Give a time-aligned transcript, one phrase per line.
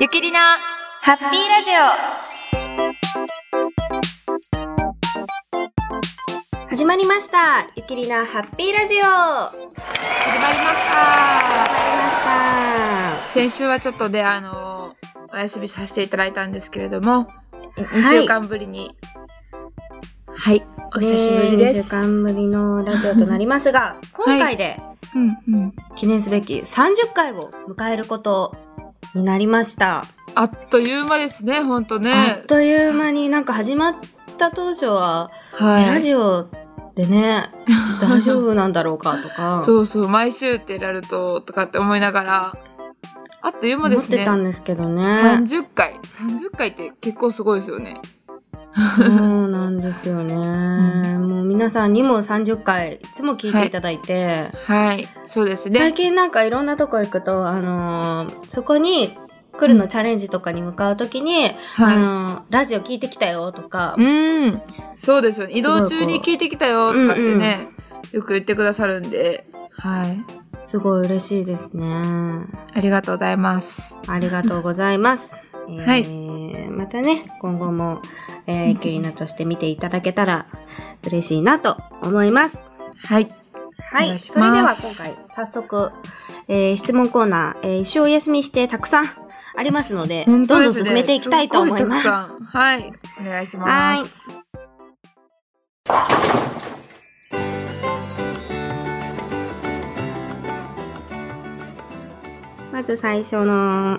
[0.00, 0.40] ゆきりな
[1.02, 1.70] ハッピーラジ
[6.70, 7.68] 始まりました。
[7.76, 9.02] ゆきりなハッピーラジオ。
[9.02, 9.60] 始オ始
[10.40, 10.96] まりました。
[10.96, 12.24] まりまし
[13.28, 13.32] た。
[13.34, 14.96] 先週はちょっとであの
[15.34, 17.28] お休みさせていただいたんですけれども、
[17.76, 18.96] 2週間ぶりに
[20.34, 24.80] はい、お久しぶりでね2す、週間ぶりのラジオとなりますが今回で
[25.14, 25.74] うんうん。
[25.96, 28.56] 記念すべき30回を迎えること
[29.14, 32.12] になりました、あっという間ですね本当ね。
[32.12, 33.96] あっという間になんか始まっ
[34.38, 35.86] た当初は、はい。
[35.86, 36.48] ラジオ
[36.94, 37.50] でね
[38.00, 39.62] 大丈夫なんだろうかとか。
[39.64, 42.56] そうそう毎週ってなるととかって思いながら
[43.42, 45.02] あっという間で思っすねてたんですけどね。
[45.02, 47.94] 30回30回って結構すごいですよね
[48.96, 50.34] そうなんですよね、
[51.18, 55.08] もう皆さんにも30回いつも聞いていただいて、はい。
[55.24, 55.68] そうです。
[55.68, 59.16] ね最近なんかいろんなとこ行くと、あのーそこに
[59.58, 61.96] 来るのチャレンジとかに向かうときに、あはい。
[61.98, 64.62] のーラジオ聞いてきたよとか、うん。
[64.94, 65.40] そうです。
[65.40, 67.68] よね移動中に聞いてきたよとかってうんね、
[68.12, 69.46] よく言ってくださるんで。
[69.72, 70.24] はい。
[70.60, 71.84] すごい嬉しいですね。
[71.86, 73.96] ありがとうございます。
[74.06, 75.34] ありがとうございます。
[75.68, 78.00] えーはいまたね、今後も、
[78.46, 80.46] えー、キリナとして見ていただけたら
[81.02, 82.58] 嬉しいなと思います。
[83.04, 83.30] はい
[83.92, 84.16] はい。
[84.16, 85.90] いそれでは今回、早速、
[86.48, 89.06] えー質問コーナー、えー一生お休みしてたくさん
[89.56, 92.02] ありますので、本当どんどん進めていきたいと思います。
[92.02, 94.30] すごたくさんはいお願いします
[102.72, 103.98] まず最初の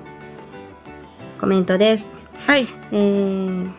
[1.39, 2.20] コメントです。
[2.47, 2.67] はい。
[2.91, 3.71] えー、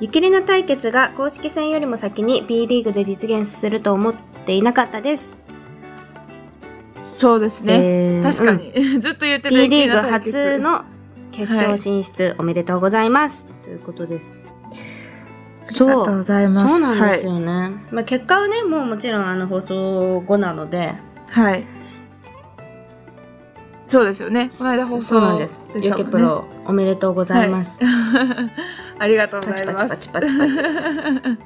[0.00, 4.14] ゆきりな対決が公式戦よりも先に B リーグで実現すると思っ
[4.46, 5.36] ていなかったです。
[7.12, 10.84] そうですね、えー確かに、 ずっと言ってた B リーグ初の
[11.30, 13.46] 決勝進出、おめでとうございます。
[13.62, 14.46] ということです。
[15.64, 16.68] ありがとうございます。
[16.68, 17.70] そうなんですはい、よね。
[17.92, 20.94] まあ、結果はね、もうもちろんあの放送後なので、
[21.30, 21.64] はい
[23.92, 25.62] そうですよねこの間放送そうなんです。
[25.74, 27.80] でしたもんねゆきプロ、おめでとうございます。
[28.98, 30.62] ありがとうございますチパチパチパチ。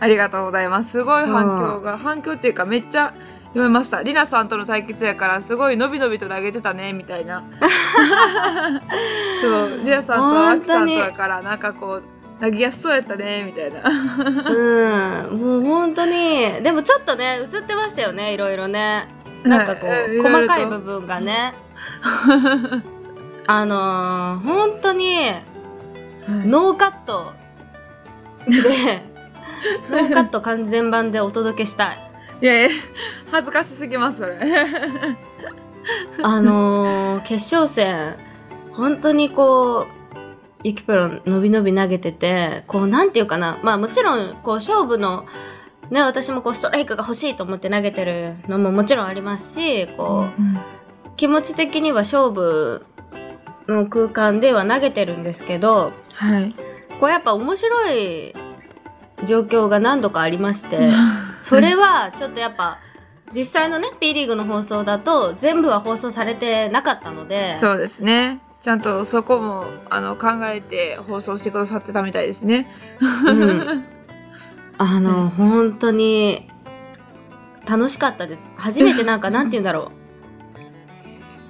[0.00, 0.90] ありがとうございます。
[0.90, 3.14] すごい反響が、反響っていうかめっちゃ
[3.48, 4.02] 読めました。
[4.02, 7.42] りなさんとの対決やからすごい伸び伸びと投げてたねみたいな。
[9.40, 13.82] そう、りなさんとあきさんとやからなんかこう投げやすそうやったねみたいな。
[15.30, 19.08] うん、もう本当に、でもちょっとね、映ってましたよね、いろいろね。
[19.42, 21.54] なんかこう、はい細かい部分がね。
[23.46, 25.30] あのー、本当に、
[26.28, 27.32] ノーカット
[28.46, 29.02] で、
[29.90, 31.98] ノーカット完全版でお届けしたい。
[32.40, 32.68] いやいや
[33.32, 34.38] 恥ずかしすぎますそれ。
[36.22, 38.16] あのー、決勝戦、
[38.72, 39.86] 本当にこう、
[40.64, 43.58] ゆきプロ伸び伸び投げてて、こう、なんていうかな。
[43.62, 45.24] まあもちろん、こう、勝負の、
[45.90, 50.42] ね、私もこう、ストライクが欲しいと思って投げてるのももちろんありますし、こう、
[51.18, 52.86] 気持ち的には勝負
[53.66, 56.54] の空間では投げてるんですけど、はい。
[57.00, 58.34] こうやっぱ面白い
[59.26, 60.78] 状況が何度かありまして、
[61.36, 62.78] それはちょっとやっぱ、
[63.34, 68.40] 実際のね、P リーグの放送だと全部は放送されてなかったので、そうですね。
[68.60, 72.70] ちゃんとそこもあの考えて放送してくださってたみたいですね。
[73.26, 73.84] うん
[74.78, 76.48] あの、 本当に
[77.68, 78.52] 楽しかったです。
[78.56, 79.97] 初めてなんか、なんて言うんだろう。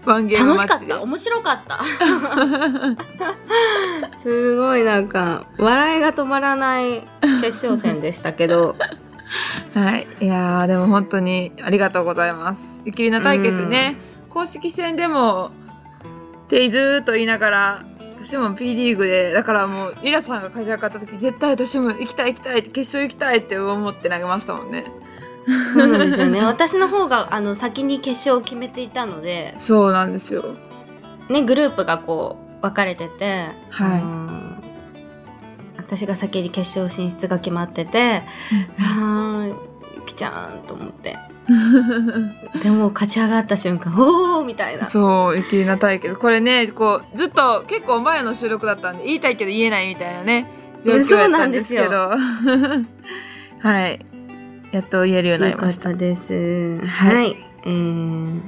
[0.04, 1.02] ワンゲームマ楽しかった。
[1.02, 1.78] 面白かった。
[4.18, 7.06] すごいなんか、笑いが止まらない
[7.42, 8.76] 決勝戦でしたけど、
[9.74, 10.06] はい。
[10.20, 12.80] いやー、でも本当にありがとうございます。
[12.84, 13.96] ゆきりな対決ね、
[14.30, 15.50] 公式戦でも、
[16.44, 17.84] ってずーっと言いながら、
[18.20, 24.84] 私も P リーグで、だからもう、リラさんが勝ち上がった時、絶対私も行きたい行きたいって、決勝行きたいって思って投げましたもんね。
[25.72, 26.40] そうなんですよね。
[26.42, 30.44] 私の方が、あの、先に決勝を決めていたので、そうなんですよ。
[31.28, 34.38] ね、グループがこう、分かれてて、はい
[35.76, 38.20] 私が先に決勝進出が決まってて、
[38.78, 39.54] あー
[39.96, 41.16] ゆきちゃんと思って。
[42.62, 44.84] でも勝ち上がった瞬間、おーみたいな。
[44.84, 46.14] そう、ゆきりな対決。
[46.16, 50.46] これね、こう、ずっと結構前の収録だったんで、言いたいけど言えないみたいなね、
[50.84, 52.10] 状況やったんですけど。
[53.60, 53.98] はい。
[54.72, 55.94] やっと言えるようになりました。
[55.94, 56.78] です。
[56.84, 57.36] はいはい。
[57.64, 58.40] えー、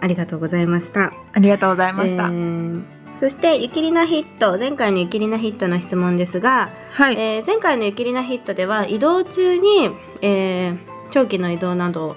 [0.00, 1.12] ありがとうございました。
[1.32, 2.24] ありがとうございました。
[2.24, 2.82] えー
[3.14, 7.14] そして、ゆきりなヒット、前回のゆきりなヒットの質問ですが、はい。
[7.14, 9.90] えー前回のゆきりなヒットでは移動中に、
[10.20, 10.78] えー
[11.10, 12.14] 長期の移動など、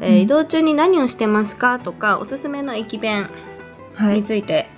[0.00, 3.28] えー移動中に何をしてますかとかおすすめの駅弁
[3.94, 4.70] はいについて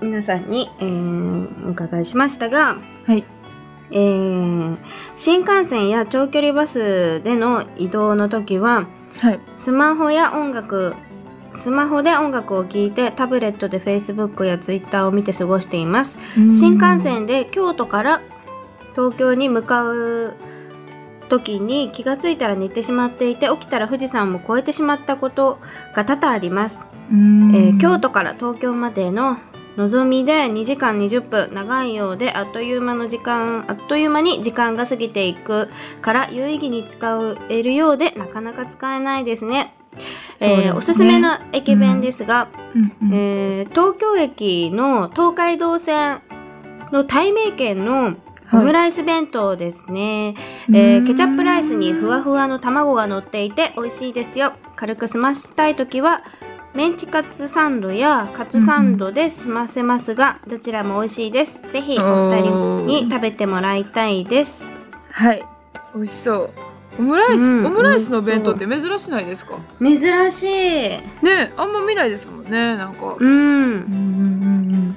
[0.00, 2.76] 皆さんに、えーお伺いしましたが、
[3.06, 3.24] はい。
[3.90, 4.76] えー
[5.16, 8.86] 新幹線や長距離バスでの移動の時は
[9.20, 9.40] はい。
[9.54, 10.94] スマホや音楽
[11.54, 16.18] スマホで音楽を聴いてタブレットで Facebook や Twitter を見て過ごしています。
[16.54, 18.20] 新幹線で京都から
[18.94, 20.34] 東京に向かう
[21.28, 25.58] 時に気がついたら寝てしまっていて起きたら富士山も越えてしまったこと
[25.94, 29.38] が多々あります、うん、えー京都から東京までの
[29.76, 35.68] のぞみで2時間20分長いようであっという間の時間あっという間に時間が過ぎていく
[36.00, 39.74] から有意義に使えるようでなかなか使えないですね。
[40.40, 42.92] ねえーおすすめの駅弁ですが、うん。
[43.02, 46.20] うんえー東京駅の東海道線
[46.92, 48.14] の対名県の
[48.52, 50.34] オムライス弁当ですね、
[50.70, 54.52] えーケチャップライスにふわふわの卵が乗っていて美味しいですよ。
[54.74, 56.22] 軽く済ませたい時は
[56.74, 61.60] メンチカツサンドやカツサンドで済ませますが、どちらも美味しいです。
[61.72, 64.68] ぜひお二人に食べてもらいたいです。
[65.10, 65.42] はい。
[65.94, 66.50] 美味しそう。
[66.98, 67.66] オムライス、うん。
[67.66, 69.54] オムライスの弁当って珍しないですか？
[69.80, 70.48] 珍しい。
[70.48, 73.16] ねあんま見ないですもんねなんか。
[73.18, 73.28] うん。
[73.28, 74.96] うんうんうんうん。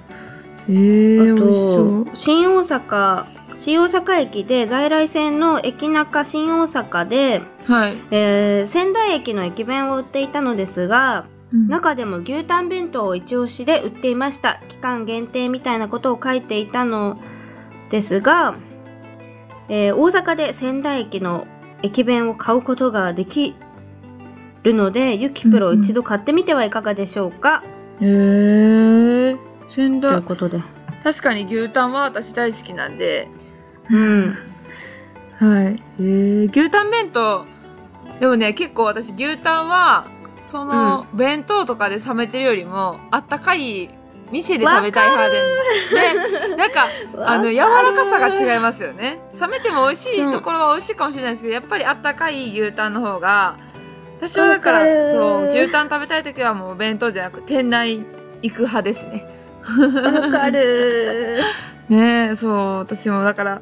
[0.70, 2.06] えー、あ美味しそう。
[2.06, 11.68] と新大阪新大阪駅で在来線の駅中新大阪で、はい、えー仙台駅の駅弁を売っていたのですがうん。
[11.68, 14.60] 中でも牛タン弁当を一押しで売っていました。
[14.68, 17.20] 期間限定みたいなことを書いていたの
[17.90, 18.56] ですが、
[19.70, 21.48] えー大阪で仙台駅の
[21.84, 23.56] 駅弁を買うことができ
[24.64, 27.64] るのでゆきプロうんうん一度買ってみてはいかがでしょうか、
[28.00, 29.38] えー、
[29.70, 30.62] 仙という台ことで。
[31.04, 33.28] 確かに牛タンは私大好きなんで。
[33.92, 34.36] うん。
[35.38, 35.84] はい。
[36.00, 37.46] えー、牛タン弁当。
[38.20, 40.08] でもね結構私牛タンは
[40.46, 43.90] その、弁当とかで冷めてるよりもあったかい
[44.32, 45.42] 店で食べたい派で。
[46.50, 46.88] でなんか
[47.24, 49.20] あの柔らかさが違いますよね。
[49.40, 53.58] 冷めても美味しいところは美味しいかもしれないですけどやっぱりあったかい牛タンの方が
[54.18, 58.04] 私はだからそう牛タン食べたい時はもう弁当じゃなく店内
[58.42, 59.28] 行く派ですね。
[59.64, 61.42] わかる
[61.90, 63.62] ねえそう私もだから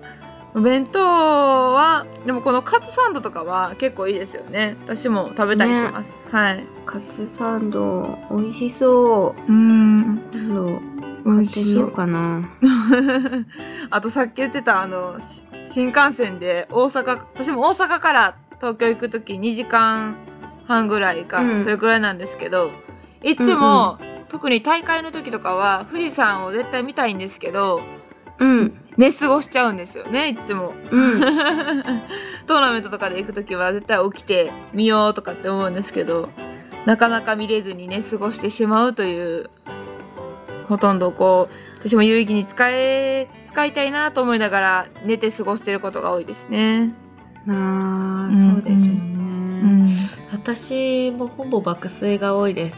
[0.59, 4.75] 弁当はでもこのカツサンドとかは結構いいですよね。
[4.83, 6.65] 私も食べたりします、はい。
[6.85, 9.51] カツサンド美味しそう。
[9.51, 10.19] うん。
[10.33, 10.81] 今度
[11.23, 12.49] 美味買ってみようかな。
[13.89, 20.15] あとさっき言ってたあのし新幹線で大阪私も大阪から東京行く時2時間
[20.67, 21.63] 半ぐらいか、うん。
[21.63, 22.71] それくらいなんですけど
[23.23, 23.99] いつも、
[24.29, 27.81] 特に大会の時とかは富士山を絶対見たいんですけど
[28.41, 28.73] うん。
[28.97, 30.73] 寝過ごしちゃうんですよねいつも。
[30.91, 31.21] うん。
[32.47, 36.29] トーナメントとかで行く時は絶対起きて見ようとかって思うんですけど
[36.85, 39.49] なかなか見れずに寝過ごしてしまうという
[40.67, 46.93] ほとんどこう私も有意義に使え使いたいなと思いながら寝て過ごしてることが多いですね。
[47.47, 49.01] あそうですよね、
[49.63, 49.97] うん、
[50.31, 52.77] 私もほぼ爆睡が多いです、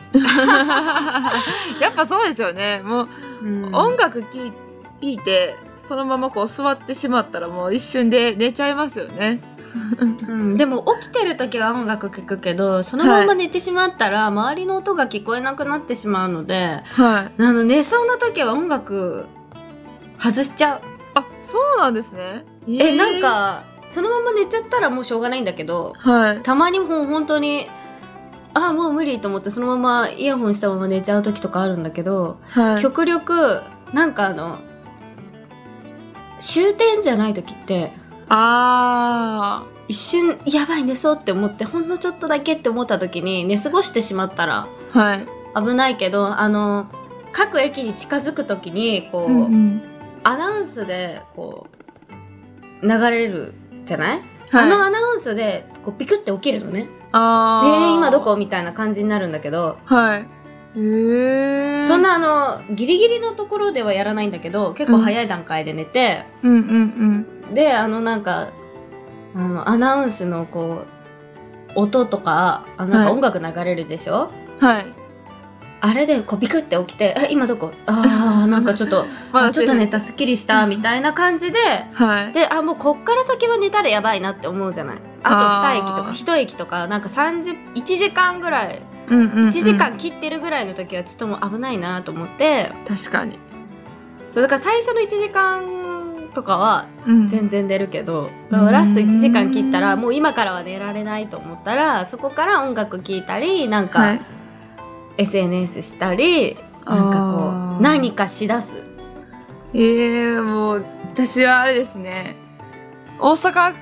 [1.81, 2.81] やっぱそうですよね。
[2.83, 3.07] もう
[3.43, 3.75] うん。
[3.75, 4.53] 音楽聴い
[5.03, 9.41] 聴いてそのままこう座ってしまったらもう一瞬で寝ちゃいますよね。
[9.99, 17.41] うんでも起きてる時は音楽聴くけどそのまま寝てしまったら周りの音が聞こえなくなってしまうのではい。
[17.41, 19.25] あの寝そうな時は音楽
[20.19, 20.81] 外しちゃう
[21.15, 22.45] あそうなんですね。
[22.67, 26.39] えなんかそのまま寝ちゃったらもうしょうがないんだけどはい。
[26.43, 27.67] たまにもう本当に
[28.53, 32.81] あもう無理と思ってそのままイヤホンしたまま寝ちゃう時とかあるんだけど、はい。
[32.81, 34.59] 極力なんかあの
[36.45, 37.89] 終点じゃない時って
[38.27, 45.25] あ一瞬やばい寝そうって思ってほんのちょっとだけって思った時に寝過ごしてしまったらあはい。
[45.55, 46.87] 危ないけどあの
[47.31, 49.81] 各駅に近づく時にこう、うん。
[50.23, 51.67] アナウンスでこ
[52.81, 53.53] う流れる
[53.85, 54.17] じゃない、
[54.51, 54.65] はい。
[54.65, 56.87] あのアナウンスでこうピクって起きるのね。
[57.11, 57.67] あー。
[57.67, 58.35] えー、今どこ？
[58.35, 60.25] みたいな感じになるんだけど、はい。
[60.75, 62.01] そん。
[62.01, 66.55] なあのギリギリのところではやらないんだけど結構早い段階で寝て、うんう
[67.49, 68.49] んであのなんか
[69.35, 70.85] あのアナウンスのこ
[71.75, 74.67] う音とかあのなんかはい音楽流れるでしょ、うん。
[74.67, 74.85] はい。
[75.85, 77.71] あれでこうビクって起きて「え今どこ？
[77.87, 81.59] あー なんかちょっとまあちょっと寝たすっきりした」みたいな感じで
[81.93, 82.31] はい。
[82.33, 84.95] であもうこっから先は寝たらやばいなって思うじゃない？
[85.23, 88.81] あと2駅とかあー1駅とかなんか30 1時間ぐらい
[89.13, 89.47] うんうん、うん。
[89.49, 92.71] 1時間切ってるぐらいの時はちょっともう危ないなと思って。
[92.87, 93.37] 確かに。
[94.29, 97.27] そうだから最初の1時間とかはうん。
[97.27, 98.71] 全然出るけど、うん。
[98.71, 104.21] ラスト1時間切ったらもう今からは寝られないと思ったらそこから音楽聴いたりなんかはい。
[105.17, 108.75] SNS したりなんかこう何かしだす。
[109.75, 112.35] えー、もう私はあれですね。
[113.19, 113.75] 大阪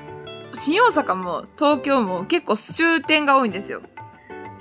[0.53, 3.81] 新大阪も東京も結構終点が多いんですよ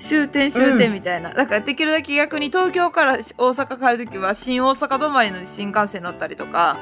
[0.01, 6.77] 終点終点みたいな、だからできるだけ逆に東京から大阪帰る時は新大阪止まりの新幹線乗ったりとか。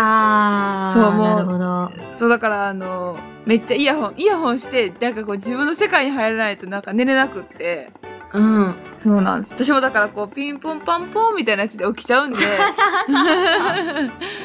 [0.00, 1.90] あそうもうなるほど。
[2.16, 7.90] そうだからあのめっちゃイヤホンイヤホンしてなんかこう自分の世界に入らないとなんか寝れなくって。
[8.34, 8.74] うん。
[8.94, 9.54] そうなんです。
[9.54, 12.36] 私もだからこうピンポンパンポンみたいなやつで起きちゃうんで。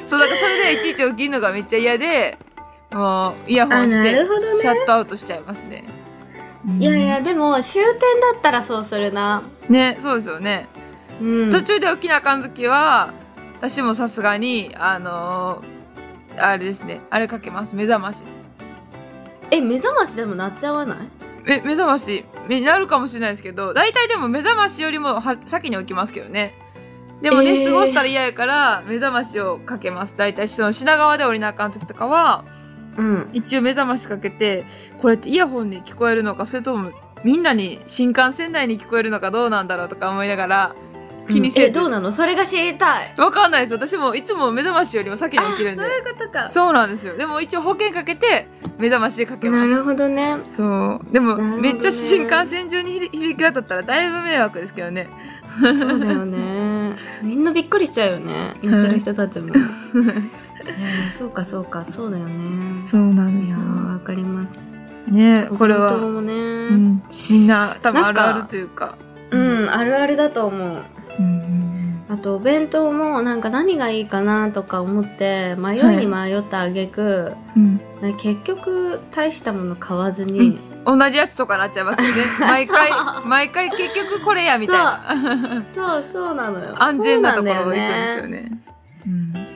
[0.08, 2.38] そうだからそれでいちいち起きるのがめっちゃ嫌で
[2.94, 4.16] もうイヤホンして
[4.62, 5.84] シャットアウトしちゃいますね。
[6.80, 9.44] いやいやでも終点だったらそうするな。
[9.70, 10.68] ねそうですよね。
[11.22, 11.50] うん。
[11.52, 13.14] 途中で起きなあかん時は
[13.58, 17.02] 私もさすがにあのーあれですね。
[17.10, 17.76] あれかけます。
[17.76, 18.24] 目覚まし。
[19.52, 20.98] え目覚ましでも鳴っちゃわない？
[21.48, 26.54] え目覚ましになるかもしれないですけど大体でも目覚ましよりもは先に起きますけどね。
[27.22, 27.72] でも寝えー。
[27.72, 30.16] 過ごしたら嫌やから目覚ましをかけます。
[30.18, 32.46] 大体その品川で降りなあかん時とかは
[32.98, 33.30] うん。
[33.34, 34.66] 一応目覚ましかけて
[35.02, 36.92] これってイヤホンに聞こえるのかそれとも
[37.24, 40.76] みんなに新幹線内に聞こえるのかどうなんだろうとか思いながら
[41.30, 42.12] 気にせず、えどうなの？
[42.12, 43.14] それが知りたい。
[43.18, 43.74] わかんないです。
[43.74, 45.82] 私もいつも目覚ましよりも先に起きるんで。
[45.82, 46.48] あそういうことか。
[46.50, 47.16] そうなんですよ。
[47.16, 48.48] でも一応保険かけて
[48.78, 49.70] 目覚ましかけます。
[49.70, 50.38] なるほどね。
[50.50, 51.14] そう。
[51.14, 51.62] でもね。
[51.62, 55.08] めっちゃ新幹線中に響き渡ったらだいぶ迷惑ですけどね。
[55.62, 56.98] そうだよね。
[57.22, 58.56] みんなびっくりしちゃうよね。
[58.62, 59.54] 寝てる人たちも
[61.18, 62.78] そうかそうかそうだよね。
[62.86, 64.60] そうなんいやわかります。
[65.12, 65.92] ねこれは、
[66.22, 66.34] ね。
[66.34, 68.98] うん、みんな多分あるあるというか。
[69.32, 70.84] うん、あるあるだと思う。
[71.20, 71.64] うん
[72.10, 77.34] あとお弁当もなんか何がいいかなとか思って迷いに迷ったあげく、
[78.22, 82.92] 結局大したもの買わずに、同じやつとかなっちゃいますよね 毎回
[83.26, 85.64] 毎回結局これやみたいな。
[85.74, 86.04] そう。
[86.04, 86.76] そうなのよ。
[86.78, 88.52] 安全なところ行くんですよだねね。
[89.08, 89.34] うん。
[89.34, 89.54] だから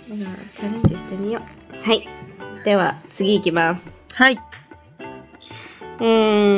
[0.55, 1.85] チャレンジしてみよう。
[1.85, 2.05] はい。
[2.65, 4.05] では次いきます。
[4.13, 4.37] はい。
[5.99, 6.03] え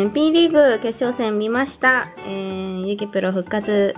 [0.06, 3.96] ー、B リーグ決勝戦見ました、えー、ゆきプロ復活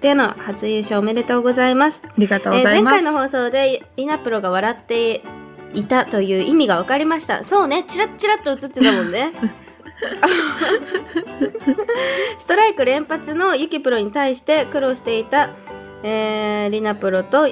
[0.00, 2.02] での初優勝おめでとうございます。
[2.04, 5.22] ありがとうえー前ございます、回の放送でリナプロが笑って
[5.74, 7.44] いたという意味が分かりました。
[7.44, 7.84] そうね。
[7.86, 9.32] チラッチラッと映ってたもんね。
[12.38, 15.50] ストライク連発のユキプロに対して苦労していた、
[16.02, 17.48] えーリナプロと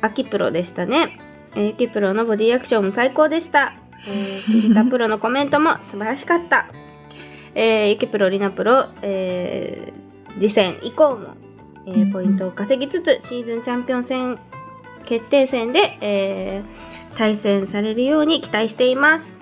[0.00, 1.16] アキプロでしたね、
[1.56, 3.74] えーユキプロのボディアクションも最高でした、
[4.06, 6.66] えー、キリタプロのコメントも素晴らしかった、
[7.54, 11.28] えーユキプロリナプロ、えー次戦以降も、
[11.86, 14.38] えーポイントを稼ぎつつシーズンチャンピオン戦
[15.04, 19.38] 決定戦で、えー対戦されるように期待しています。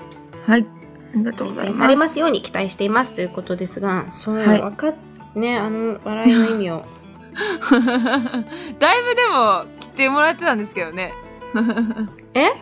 [0.47, 0.67] はい。
[1.15, 1.73] ありがとうございます。
[1.73, 4.95] 対戦されますように期待していますということですがそう、はいわかっ
[5.35, 6.85] ねあの笑いの意味を。
[7.33, 11.15] だいぶでも切ってもらってたんですけどね
[12.35, 12.53] え？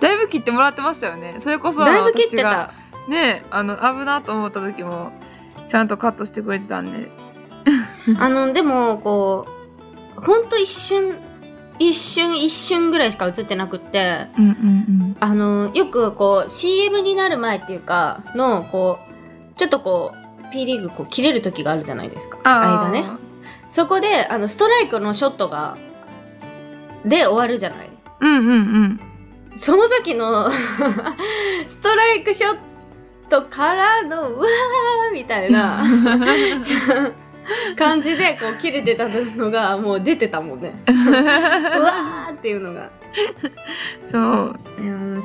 [0.00, 1.36] だいぶ切ってもらってましたよね。
[1.38, 2.72] それこそだいぶ切ってた。
[3.08, 5.12] ねあの危なと思った時も
[5.66, 7.10] ちゃんとカットしてくれてたんで。
[8.18, 9.46] あのでもこ
[10.16, 11.14] うほんと一瞬
[11.78, 14.26] 一瞬一瞬ぐらいしか映ってなくって。
[14.38, 22.38] うんうんあのよくこう CM になる前っていうかのこうちょっとこう P リーグこう切れる時があるじゃないですか。
[22.44, 23.04] あ間ね。
[23.68, 25.76] そこであのストライクのショットが
[27.04, 27.87] で終わるじゃない
[28.20, 29.00] うんうんうん。
[29.54, 30.50] その時の
[31.68, 32.58] ストライクショッ
[33.28, 35.82] トからのうわーみたいな。
[37.76, 40.74] 感じでこう切れてたのがもう出てたもんね。
[40.86, 42.90] うわーっていうのが。
[44.10, 44.58] そう。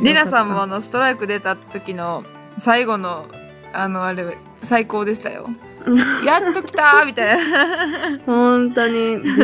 [0.04, 2.24] りなさんもあのストライク出た時の
[2.58, 3.26] 最後の
[3.74, 5.50] あのあれ最高でしたよ。
[6.26, 8.20] やっと来たーみたいな。
[8.26, 9.42] 本当にず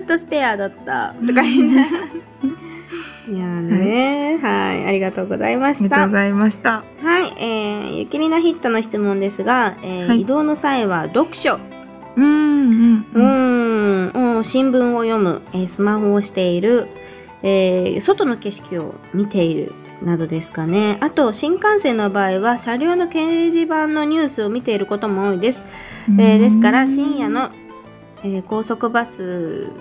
[0.00, 1.14] ーっとスペアだった。
[1.26, 2.69] とか言って
[3.30, 6.82] いやーねはい、ありがとうございまありしたがとうございました。
[7.00, 10.22] はい、えー、ゆきりなヒットの質問ですが、えーはい。
[10.22, 11.60] 移動の際は読書。
[12.16, 16.88] うんうん、うん、新聞を読む、えースマホをしている、
[17.44, 19.72] えー外の景色を見ている
[20.02, 20.98] などですかね。
[21.00, 25.64] あと、新幹線の場合は、車両の掲示板のニュースを見ていることも多いです。
[26.18, 27.50] えーですから、深夜の、
[28.24, 29.72] えー高速バス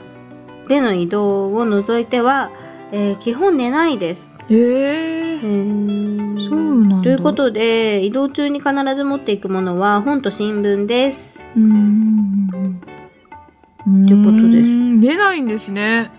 [0.67, 2.51] での移動を除いては、
[2.91, 4.31] えー基本寝ないです。
[4.49, 4.55] えー。
[4.55, 7.03] えーそうなんだ。
[7.03, 11.43] ということで、移動中に必ず持っていくものは本と新聞です。
[11.55, 12.49] うん。
[13.89, 14.95] ってことです。
[14.95, 16.11] す出ないんですね。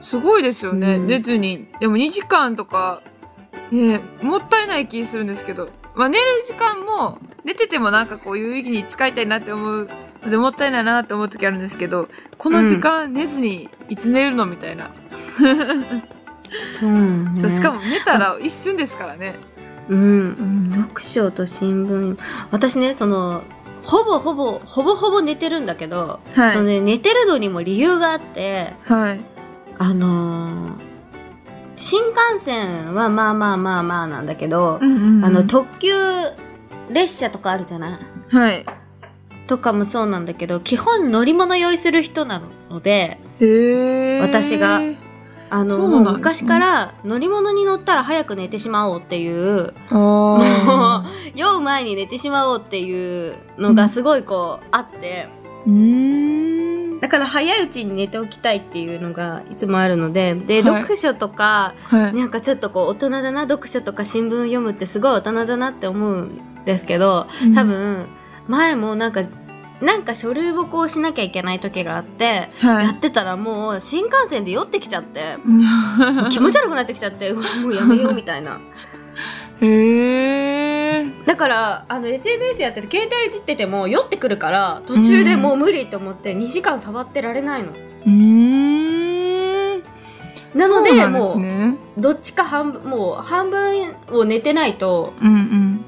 [0.00, 1.06] すごいですよね、うん。
[1.06, 1.68] 出ずに。
[1.80, 3.02] でも2時間とか、
[3.70, 9.88] ね、もったいない気するんですけど、まあ、寝る時間も寝ててもなんかこう有意義に使いたいなって思う。
[10.28, 14.90] でもったいないなって思う時あるんですけどこの時間寝ずにいつ寝るのみたいな、
[16.80, 16.90] そう,、
[17.24, 19.34] ね、そうしかも寝たら一瞬ですからね。
[19.88, 19.98] うん。
[19.98, 20.04] う
[20.68, 20.72] ん。
[20.72, 22.18] 読書と新聞。
[22.50, 23.42] 私ねその
[23.82, 26.52] ほぼほぼほぼほぼ寝てるんだけど、はい。
[26.52, 29.20] そのね、寝てるのにも理由があってはい。
[29.78, 30.72] あのー
[31.78, 35.92] 新幹線はまあまあまあまあなんだけど、あの特急
[36.90, 38.00] 列車とかあるじゃな
[38.32, 38.34] い？
[38.34, 38.64] はい。
[39.46, 42.40] とかもそうなんだけど基本乗り物用意する人な
[42.70, 43.18] ので
[44.22, 44.80] 私が
[45.48, 45.78] あの
[46.12, 55.28] 昔から乗り物に乗ったら早く寝てしまおうっていうあ酔う前に寝てしまおうっていうのがすごいこう、あって。
[57.00, 60.82] だから早いうちに寝ておきたいっていうのがいつもあるのでで、はい。
[60.82, 62.14] 読書とかはい。
[62.14, 68.06] なんかちょっとこう大人だな読書とか新聞読むってすごい大人だなって思うんですけど多分
[68.48, 69.24] 前もなんか
[69.80, 72.86] なんか書類をこうしなきゃいけない時があって、はい。
[72.86, 75.36] やってたらもう新幹線で酔ってきちゃって
[76.30, 78.58] 気持ち悪くなってきちゃってもうやめようみたいな。
[79.60, 87.70] へえだからあの SNS やってて携帯いじってても酔ってくるから途中でもう無理と思って2時間触ってられないの。
[87.70, 89.82] うーん。
[90.54, 95.84] なのでもうどっちか半分もう半分を寝てないとうん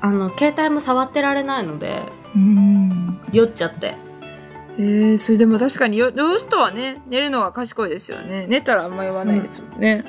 [0.00, 2.02] あの携帯も触ってられないので。
[2.34, 2.60] うんう
[3.02, 3.94] ん酔っちゃって。
[4.78, 8.46] えー、それでも確かによ酔う人はね寝るのが賢いですよね。
[8.48, 10.04] 寝たらあんま酔わないですもんね。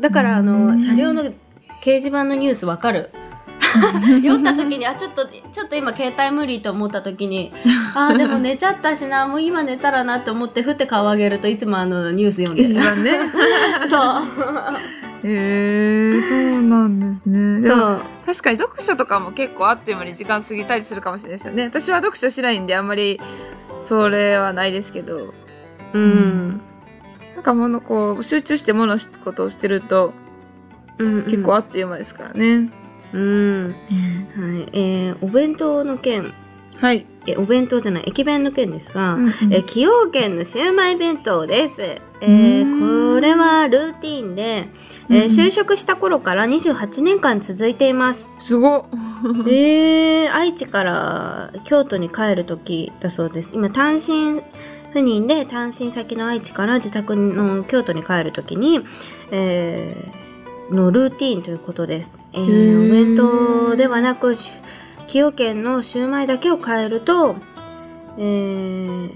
[0.00, 0.46] だからあうん。
[0.68, 1.32] の車両の掲
[2.00, 3.10] 示板のニュースわかる？
[4.22, 7.52] 酔った時にあちょっとちょっと今携帯無理と思った時に
[7.94, 13.02] あーでも寝ちゃったしなもう今寝たらなって思ってふって顔上げるといつもあのニュース読んでる。
[13.02, 13.30] ね。
[13.90, 14.22] そう
[15.22, 17.60] へえそうなんですね。
[17.66, 18.00] そう。
[18.24, 21.64] 確かに読書とかも結構あっという間に時間過ぎたりするかもしれないですよね。
[21.64, 23.20] 私は読書しないんであんまり
[23.84, 25.34] それはないですけど。
[25.92, 26.60] うん、
[27.34, 30.12] なんかものこう集中してものことをしてると
[30.98, 32.70] うん、結構あっという間ですからね、
[33.12, 33.74] うん、はい。
[34.72, 36.32] えーお弁当の件
[36.78, 39.24] はい、えお弁当じゃない駅弁の件ですが、うん。
[39.24, 43.14] うんえ崎陽軒のシウマイ弁当です、えうーん。
[43.14, 44.68] これはルーティンで、
[45.08, 48.26] えー就職した頃から28年間続いています。
[48.38, 48.84] すごっ。
[49.48, 53.52] えー、愛知から京都に帰る時だそうです。
[53.54, 54.42] 今単身
[54.92, 58.80] 赴任で単身先の愛知から自宅の京都に帰る時に、
[59.30, 60.26] えー
[60.74, 64.52] のルーティーンということです、えーお弁当ではなくし
[65.06, 67.36] 崎陽軒のシューマイだけを変えると
[68.18, 69.10] えー、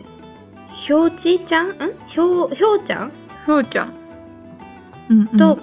[0.74, 1.70] ひょうちちゃん？
[1.70, 1.72] ん？
[2.07, 3.12] ひょうひょうちゃん？
[3.46, 3.94] ふうちゃん、
[5.09, 5.26] うんうん。
[5.38, 5.59] と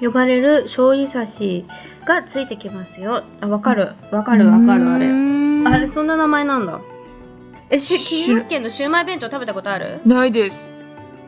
[0.00, 1.64] 呼ばれる醤油差し
[2.04, 3.22] がついてきますよ。
[3.40, 3.92] あわかる。
[4.10, 5.06] わかるわかるあれ。
[5.08, 5.14] れ
[5.64, 6.80] あれそんな名前なんだ。
[7.70, 10.00] えし知崎陽軒のシウマイ弁当食べたことある？
[10.04, 10.58] ないです。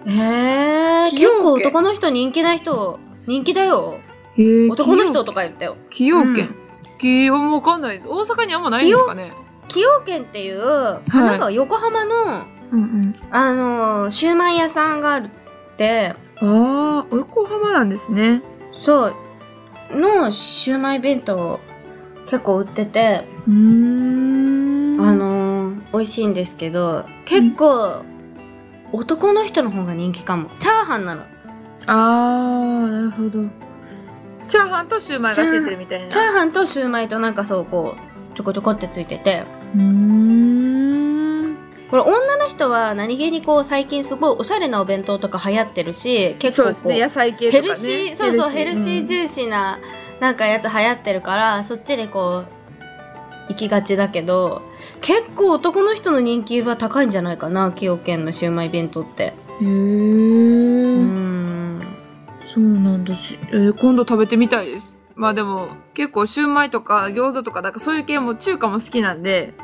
[0.07, 4.01] えー、結構男の人人気な人人気だよ。
[4.37, 5.77] へー男の人とか言ったよ。
[5.91, 6.49] 崎陽軒。
[6.49, 6.64] うん
[7.05, 8.09] 崎陽もわかんないです。
[8.09, 9.31] 大阪にあんまないんですかね。
[9.65, 13.15] 崎陽軒っていう神奈川、横浜のうんうん。
[13.31, 15.29] あのーシウマイ屋さんがあるっ
[15.77, 16.15] て。
[16.41, 18.43] ああ横浜なんですね。
[18.73, 19.15] そう
[19.97, 21.61] のシウマイ弁当
[22.27, 23.25] 結構売ってて。
[23.47, 25.01] うーん。
[25.01, 28.03] あのー美味しいんですけど結構、
[28.93, 30.49] 男の人の方が人気かも。
[30.59, 31.23] チャーハンなの。
[31.87, 33.45] あーなるほど
[34.55, 36.09] チャーハンとシューマイがついてるみたいな。
[36.09, 39.43] チャーハンとシューマイとなんかそうこうちょこちょこってついてて。
[39.75, 41.57] うーん。
[41.91, 47.01] これ女の人は何気にこう最近すごいおしゃれなお弁当とか流行ってるし結構こうね。
[47.01, 47.69] 野菜系とかね。
[47.69, 49.81] ヘルシーそうそうヘルシーうんジューシーな
[50.21, 52.45] なんかやつ流行ってるからそっちにこ
[53.49, 54.63] う行きがちだけど
[55.01, 59.25] 結構男の人の人気は高いんじゃないかな崎陽軒のシウマイ弁当って。
[59.25, 60.64] へえ、うん
[62.55, 63.15] そうなんだ。
[63.15, 64.99] し、えー今度食べてみたいです。
[65.17, 69.55] まあでも結構シューマイとか餃子とかなんかそういう系も中華も好きなんで、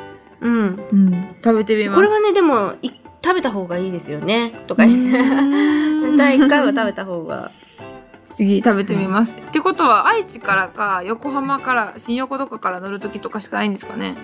[0.41, 0.83] うん。
[0.93, 1.97] うん、食べてみます。
[1.97, 2.91] これはねでもい
[3.23, 4.51] 食べた方がいいですよね。
[4.67, 5.19] とか言って。
[5.19, 6.17] うん。
[6.17, 7.53] 第1回は食べた方が。
[8.25, 14.15] 次食べてみます、ってことは愛知からか横浜から新横とかから乗る時とかしかないんですかね。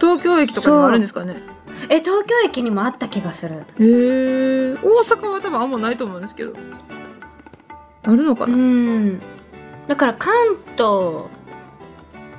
[0.00, 1.36] 東京駅とかにもあるんですかね。
[1.88, 3.56] え東京駅にもあった気がする。
[3.56, 6.52] へえ大阪は多分あんまないと思うんですけど
[8.04, 9.20] あるのかうな、ん。
[9.86, 10.32] だから関
[10.76, 11.24] 東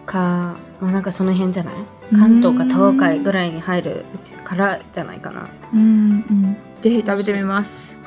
[0.05, 1.75] かまあなんかその辺じゃない？
[2.15, 5.47] 関東か東海ぐらいに入るうちからじゃないかな。
[5.73, 5.79] うん
[6.29, 6.57] うん。
[6.81, 7.99] ぜひ食べてみます。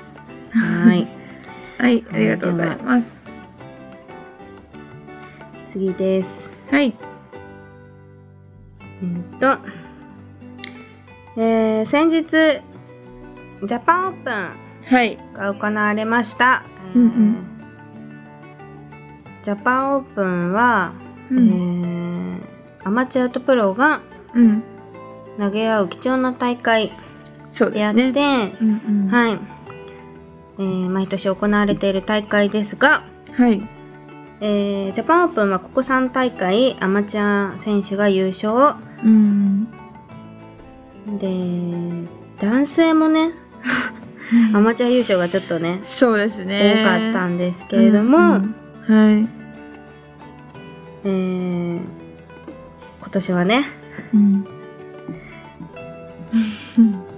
[0.50, 1.06] はい。
[1.78, 3.30] はいありがとうございます。
[5.66, 6.50] 次です。
[6.70, 6.94] はい。
[9.02, 9.58] えっと
[11.36, 14.50] えー先日ジャパンオープン
[14.86, 15.18] はい。
[15.34, 16.62] が行われました、
[16.94, 17.36] えーうんうん
[19.42, 20.92] ジャパンオープンは、
[21.30, 22.40] うえー
[22.84, 24.00] アマチュアとプロが
[24.34, 24.62] うん。
[25.38, 26.92] 投げ合う貴重な大会
[27.48, 28.00] そうであって。
[28.00, 29.08] うんうん。
[29.08, 29.38] はい、
[30.58, 33.66] えー毎年行われている大会ですが、はい。
[34.40, 39.66] えージャパンオープンはここ3大会アマチュア選手が優勝うん。
[41.18, 43.32] で男性もね
[44.54, 46.84] アマチュア優勝がちょっとねそうですね。
[46.84, 48.54] 多かったんですけれども、うんうん
[48.86, 49.28] はい。
[51.04, 51.80] えー
[53.00, 53.64] 今年はね、
[54.14, 54.44] うん。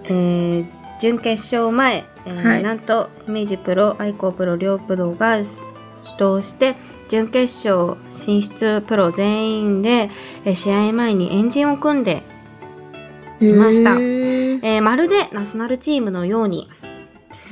[0.04, 0.66] えー
[1.00, 5.58] 準決勝前、えーはいなんと明治プロ愛好プロ両プロが主
[6.18, 6.74] 導して
[7.08, 10.10] 準決勝進出プロ全員で、
[10.44, 12.22] えー試合前にエンジンを組んで、
[13.40, 16.86] いましたえーまるでナショナルチームのように、へ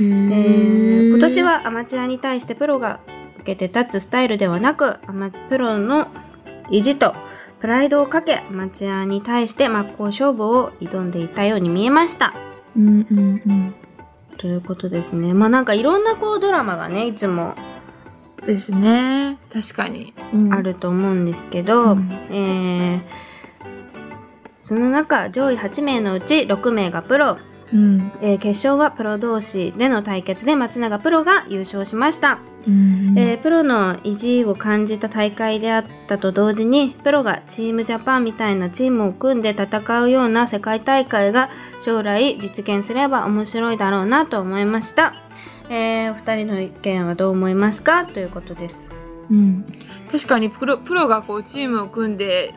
[0.00, 3.00] え今年はアマチュアに対してプロが
[3.37, 6.09] 受けて立つスタイルではなくアマプロの
[6.70, 7.14] 意地と
[7.61, 12.33] プライドをかけアマチュアに対して真っ向勝負を挑んでいたように見えました。
[12.76, 13.74] うんうんうん。
[14.38, 15.35] ということですね。
[15.35, 17.55] まあなんかいろんなこうドラマがねいつも
[18.46, 19.38] ですね。
[19.52, 20.14] 確かに。
[20.35, 20.61] うんあ。
[20.62, 23.33] ると思うんですけど、うんえー
[24.62, 27.37] その中上位8名のうち6名がプロ、
[27.72, 28.12] うん。
[28.20, 32.38] えー決勝はプロ同士での対決で松永プロが優勝しました。
[32.66, 45.14] うんえープロの意地を感じた大会であったと同時にプロがチームジャパンみたいなチームを組んで戦うような世界大会が将来実現すれば面白いだろうなと思いました、
[45.70, 48.04] えーお二人の意見はどう思いますか？
[48.06, 48.92] ということです
[49.30, 49.64] うん、
[50.11, 52.54] 確かにプロプロがこうチームを組んで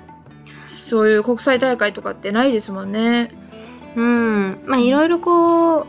[0.65, 3.31] そういう国際大会とかってないですもんね。
[3.95, 4.61] うん。
[4.65, 5.87] まあいろいろこう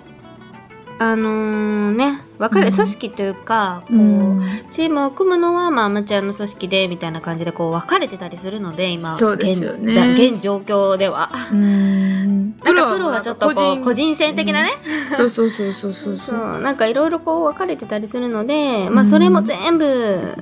[0.99, 2.73] あのーね分かる、うん。
[2.73, 4.01] 組織というかこう、う
[4.41, 4.43] ん。
[4.71, 10.15] チームを組むのは、まあ、アマチュアの組織でみたいな感じでこう分かれてたりするので今そうですよね。
[10.15, 11.31] 現状況では。
[11.53, 12.57] うん。
[12.65, 14.73] なんかプロはちょっとこう個人戦的なね、
[15.15, 19.11] そうそうそうそうそうそ そううなんかいろいろこう分かれてたりするので、まあうん。
[19.11, 20.35] それも全部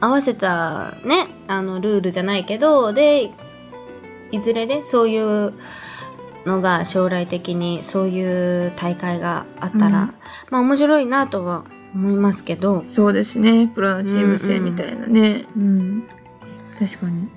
[0.00, 3.30] 合わせたねあのルールじゃないけどで
[4.32, 5.52] いずれでそういう
[6.46, 9.90] のが将来的にそういう大会があったら、うん。
[10.50, 13.66] まあ面白いなとは思いますけど、そうですね。
[13.74, 15.44] プロのチーム戦みたいなね。
[15.56, 16.04] うん
[16.78, 17.28] 確かに。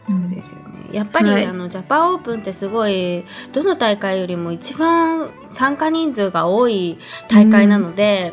[0.00, 0.66] そうですよね。
[0.92, 1.44] やっぱり、はい。
[1.44, 8.32] あのジャパンオープンってすごいどの大会よりも一番参加人数が多い大会なので、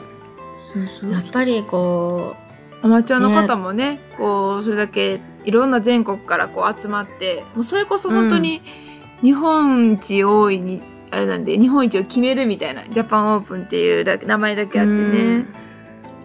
[0.53, 2.35] そうそうやっぱりこ
[2.83, 8.61] アマチュアの方もねこうそれだけいろんな全国からこう集まってもうそれこそ本当に
[9.23, 15.45] 日本一多いに、あれなんで日本一を決めるみたいなジャパンオープンっていうだけ名前だけあってね。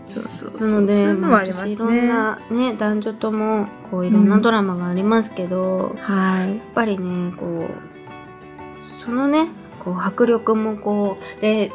[0.03, 6.57] そうそうそうそうなのでいうのもありますいろんなね男女ともこういろんなドラマがありますけど、やはい。
[6.57, 9.49] っぱりねこうそのね
[9.81, 11.71] こう迫力もこうで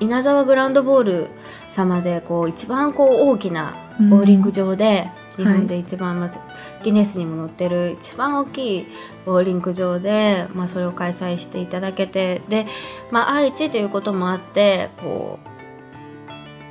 [0.00, 1.28] 稲沢グランドボール
[1.72, 3.74] 様でこう一番こう大きな
[4.10, 6.38] ボーリング場で、日本で一番まず、
[6.82, 8.86] ギネスにも載ってる一番大きい
[9.26, 12.66] ボーリング場で、まあ、それを開催していただけてで、
[13.10, 15.48] まあ、愛知ということもあってこう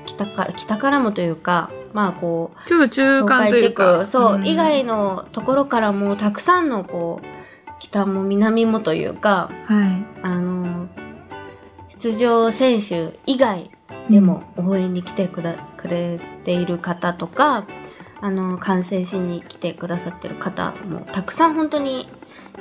[0.05, 4.05] 北から北からもというかまあこうちょっと中間というか。
[4.05, 10.05] そう、ん以外のところからもたくさんのこう北も南もというかはい。
[10.23, 10.87] あの
[11.89, 13.69] 出場選手以外
[14.09, 17.65] でも応援に来てくだ、くれている方とか
[18.21, 22.09] あの観戦しに来てくださってる方もたくさん本当に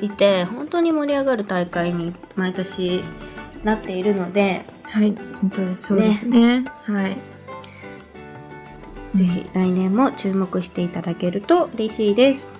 [0.03, 3.03] いて本当に盛り上がる大会に毎年
[3.65, 5.17] なっているので、はい。
[5.41, 5.83] 本当です。
[5.89, 6.65] そうですね。
[6.85, 7.17] はい。
[9.15, 12.51] ぜひ来年も注目していただけると嬉しいです。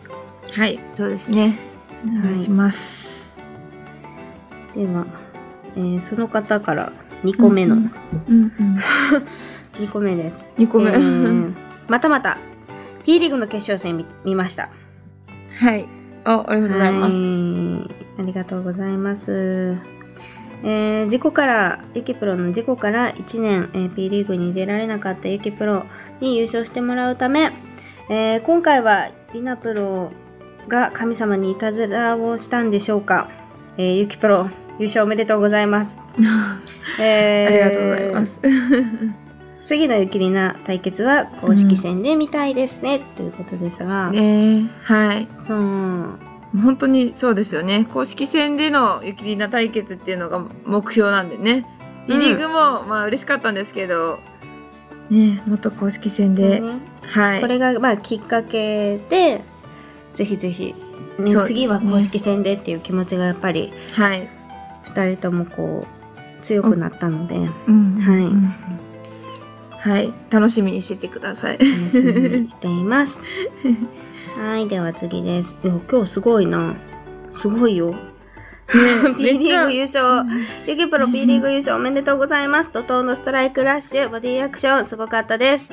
[0.53, 0.81] はい。
[0.95, 1.59] そうですね。
[2.05, 3.37] お願いします。
[4.75, 5.07] では、
[5.77, 6.93] えーその方から
[7.25, 7.91] 2個目の、うん
[8.29, 8.53] うん。
[9.79, 10.45] 2個目です。
[10.57, 10.91] 2個目。
[10.91, 11.53] えー
[11.89, 12.39] またまた
[13.07, 14.69] P リーグの決勝戦見見ました。
[15.61, 15.87] はい。
[16.25, 17.15] あ、ありがとうございます。
[17.15, 19.77] はいありがとうございます。
[20.65, 25.85] えー事故から、ゆきプロの事故から1年、えー P リーグに出られなかったゆきプロ
[26.21, 27.53] に優勝してもらうため、
[28.11, 30.11] えー今回はりなプロ
[30.67, 33.29] が神様にいたずらをしたんでしょうか。
[33.79, 34.49] えーゆきプロ、
[34.81, 36.01] 優勝おめでとうございます。
[36.99, 38.41] え あーりがとうございます。
[39.67, 44.71] 次のゆきりな対決は公式戦で見たいですね、ということですが、ね。
[44.83, 45.29] はい。
[45.39, 45.59] そう。
[45.59, 46.19] うん
[46.57, 47.87] 本当にそうですよね。
[47.93, 51.67] 公式戦でのゆきりな対決っていうのが目標なんでね。
[52.09, 54.21] イニングも、まあ嬉しかったんですけど。
[55.11, 57.41] ねもっと公式戦で、ねはい。
[57.41, 59.43] これがまあきっかけで
[60.15, 60.75] ぜひぜひ、
[61.19, 61.43] ねね。
[61.43, 64.29] 次は公式戦でっていう気持ちがやっぱりはい、
[64.85, 67.97] 2人ともこう強くなったので、うん。
[68.01, 68.23] はい。
[68.23, 68.55] うん
[69.87, 73.21] はい楽しみにしててください楽しみにしています。
[74.37, 75.57] はい、では次です。
[75.63, 76.75] いや今日すごいな。
[77.31, 77.95] すごいよ。
[79.17, 80.29] P リーグ優勝。
[80.67, 82.73] ユキプロ P リーグ優勝おめでとうございます。
[82.73, 85.71] 怒涛のストライクラッシュ、ボディアクション、すごかったです。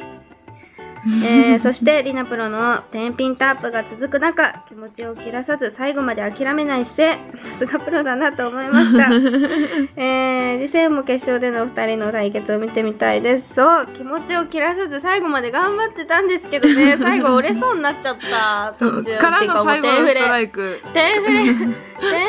[1.05, 9.09] えー、そしてリナプロの天品タップが続く中気持ちを切らさず最後まで諦めない姿勢さすがプロだなと思いました、
[10.01, 13.55] えー、次戦も決勝での2人の対決を見てみたいです。
[13.55, 16.95] そう気持ちを切らさず最後まで頑張ってたんですけどね。
[16.99, 18.73] 最後折れそうになっちゃった。
[18.79, 20.79] 途中からの最後のストライイク。
[20.93, 21.49] テンフレテ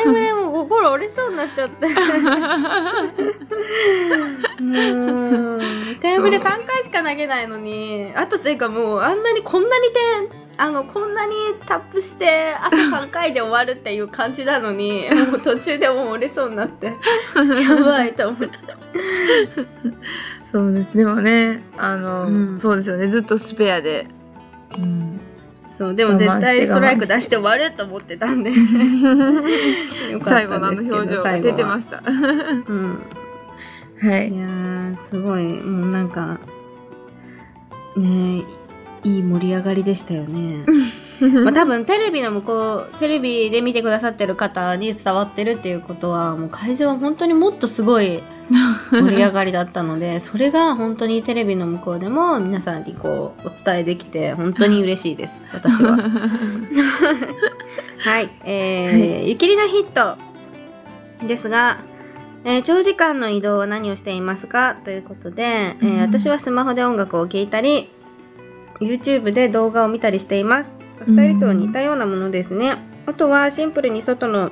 [0.01, 1.91] ンフレも心折れそうになっちゃっても
[5.57, 5.61] う
[5.99, 9.87] テンフレ3回しか投げないのにあとというかもうあんなにこんなに
[10.29, 11.33] 点あのこんなに
[11.65, 16.87] タップしてあと3回で終わるっていう感じなのに もう途中でもう折れそうになって
[17.61, 18.49] やばいと思って
[20.51, 22.59] そうですでもねあの、うん。
[22.59, 23.07] そうですよね。
[23.09, 24.07] ずっとスペアで、
[24.77, 25.19] うん、
[25.73, 28.51] そうでも絶対ストライク出して終わると思ってたんで。
[30.23, 32.99] 最後のあの表情が出てまししたた、うん。
[34.01, 34.29] はい。
[34.29, 35.43] いやーすごい。
[35.43, 36.39] もうなんか
[37.95, 38.43] ね
[39.03, 40.65] いい盛り上がりでしたよね。
[41.43, 48.21] まあ多分テレビの向こうテレビで見てくださってる方に伝わってるっていうことはもう会場は本当にもっとすごい
[48.91, 55.97] 盛り上がりだったのでそれが本当にテレビの向こうでも皆さんにこうお伝えできて本当に嬉しいです 私は。
[57.99, 60.17] はい、えーゆきりなヒット
[61.25, 61.79] ですが、
[62.45, 65.99] えー長時間の移動は何をしていますかということで、えーうん。
[65.99, 67.89] 私はスマホで音楽を聴いたり
[68.79, 70.75] YouTube で動画を見たりしています。
[71.05, 71.15] うん。
[71.17, 72.77] 2人と似たようなものですね。
[73.07, 74.51] あとはシンプルに外の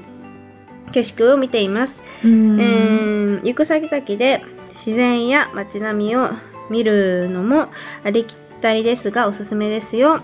[0.92, 2.60] 景色を見ています、うん。
[2.60, 6.30] えー行く先々で自然や街並みを
[6.70, 7.68] 見るのも
[8.04, 10.22] ありきたりですがおすすめですよ。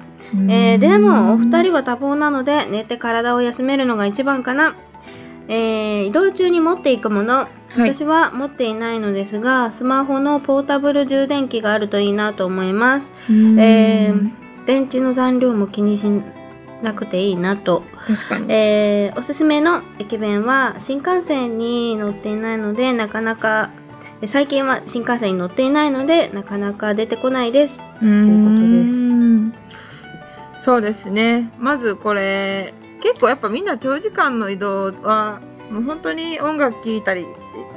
[0.48, 4.76] えーでもお二人は多忙なので寝て体を休めるのが一番かな、
[5.48, 7.94] えー移動中に持っていくもの、はい。
[7.94, 13.14] 私は持っていないのですがスマホのポータブル充電器があるといいなと思います。
[13.30, 13.60] うん。
[13.60, 14.32] えー
[14.66, 16.06] 電池の残量も気にし
[16.84, 17.82] なくていいなと、
[18.50, 23.72] えーおすすめの駅弁は新幹線に乗っていないのでなかなか
[24.22, 27.80] え最近は新幹線に乗っていないのでなかなか出てこないです。
[28.00, 28.68] ということ
[30.54, 30.64] です。
[30.64, 31.50] そうですね。
[31.58, 37.26] まずこれ結構やっぱみんな長時間の移動はもう本当に音楽聴いたり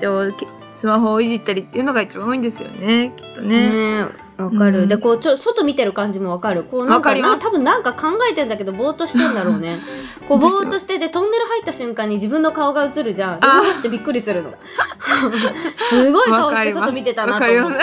[0.09, 3.71] ってスマホをいじったりっていうのが一番多いんですよねきっとね。
[3.71, 4.89] ねわかる、うん。
[4.89, 6.65] でこうちょ外見てる感じもわかる。
[6.65, 7.45] こうなんかわかります。
[7.45, 9.79] な多分なんか考えてんだけどぼーっとしてんだろうね。
[10.29, 13.35] こうぼーっとしてでトンネル入った瞬間に自分の顔が映るじゃん。
[13.35, 13.39] っ
[13.83, 14.53] てびっくりするの。
[15.77, 17.79] すごい顔して外見てたなと思って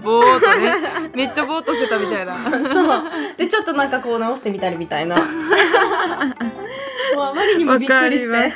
[0.00, 1.10] ぼーっとね。
[1.14, 2.34] めっちゃぼーっとしてたみたいな。
[2.72, 3.02] そう。
[3.36, 5.16] でちょっとなんかこう直してみたりみたいな。
[5.16, 5.22] も
[7.22, 8.52] うあまりにもびっくりして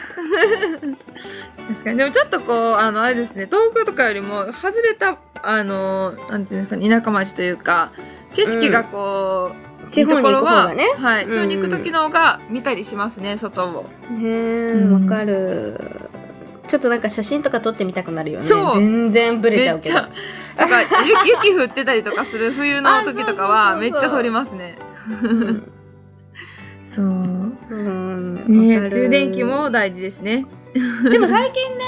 [1.68, 1.98] 確かに。
[1.98, 3.46] でもちょっとこうあのあれですね。
[3.46, 6.88] 東京とかよりも外れたあのなんていうんですかね。
[6.88, 7.92] 田舎町というか
[8.34, 9.52] 景色がこ
[9.88, 10.84] う、地方に行く方がね。
[10.84, 11.32] いいところははい、うん。
[11.32, 13.82] 地方に行く時の方が見たりしますね外を。
[14.10, 15.08] ねえうん。
[15.08, 15.78] わかる。
[16.66, 18.46] ちょっとなんか写真とか撮ってみたくなるよね。
[18.46, 19.94] 全然ブレちゃうけど。
[19.96, 20.66] めっちゃ。
[20.66, 24.78] なんか雪 雪降ってたりとかする冬の時とかはめっちゃ撮りますね。
[25.22, 25.72] うん。
[26.84, 27.52] そう。
[27.68, 27.78] そう。
[28.48, 30.46] ね充電器も大事ですね。
[31.10, 31.84] でも最近ね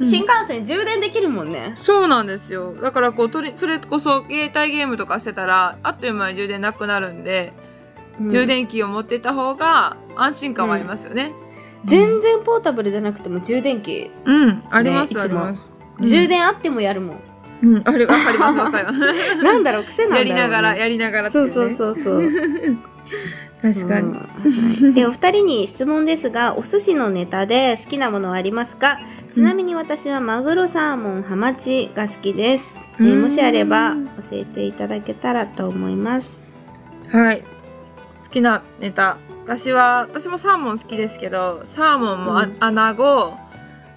[0.00, 0.06] うん。
[0.06, 2.74] 新幹線充電できるもんね、そうなんですよ。
[2.74, 7.52] だからこうとりそれこそ携帯ゲームとかしてたらあっという間に充電なくなるんで、
[8.28, 11.32] 充電器を持ってた方が安心感はありますよね。
[11.84, 15.62] 全然ポータブルじゃなくても充電器、うん、あります、あります。
[16.00, 17.20] 充電あってもやるもん、
[17.62, 18.98] うん、あれわかりますわかります。
[19.42, 22.22] なんだろう癖なんだろう、ね、やりながらやりながらっていそうねそうそうそう
[23.62, 24.94] 確かに。
[24.94, 29.00] でお二人に質問ですがお寿司のネタで好きなものはありますか？
[29.32, 36.42] ちなみに私はマグロサーモンハマチが好きです、えもしあれば教えていただけたらと思います
[37.08, 37.42] はい。
[38.22, 39.18] 好きなネタ。
[39.44, 43.36] 私は私もサーモン好きですけど、サーモンもあ、うんアナゴ、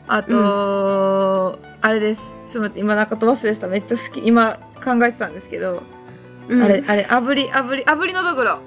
[0.08, 2.22] あと、あれです。
[2.48, 3.68] ちょっと待って、今なんか飛ばすでした。
[3.68, 4.26] めっちゃ好き。
[4.26, 5.84] 今考えてたんですけど、
[6.50, 8.62] うんあれ、あれ、炙り、炙り、炙りのどぐろ。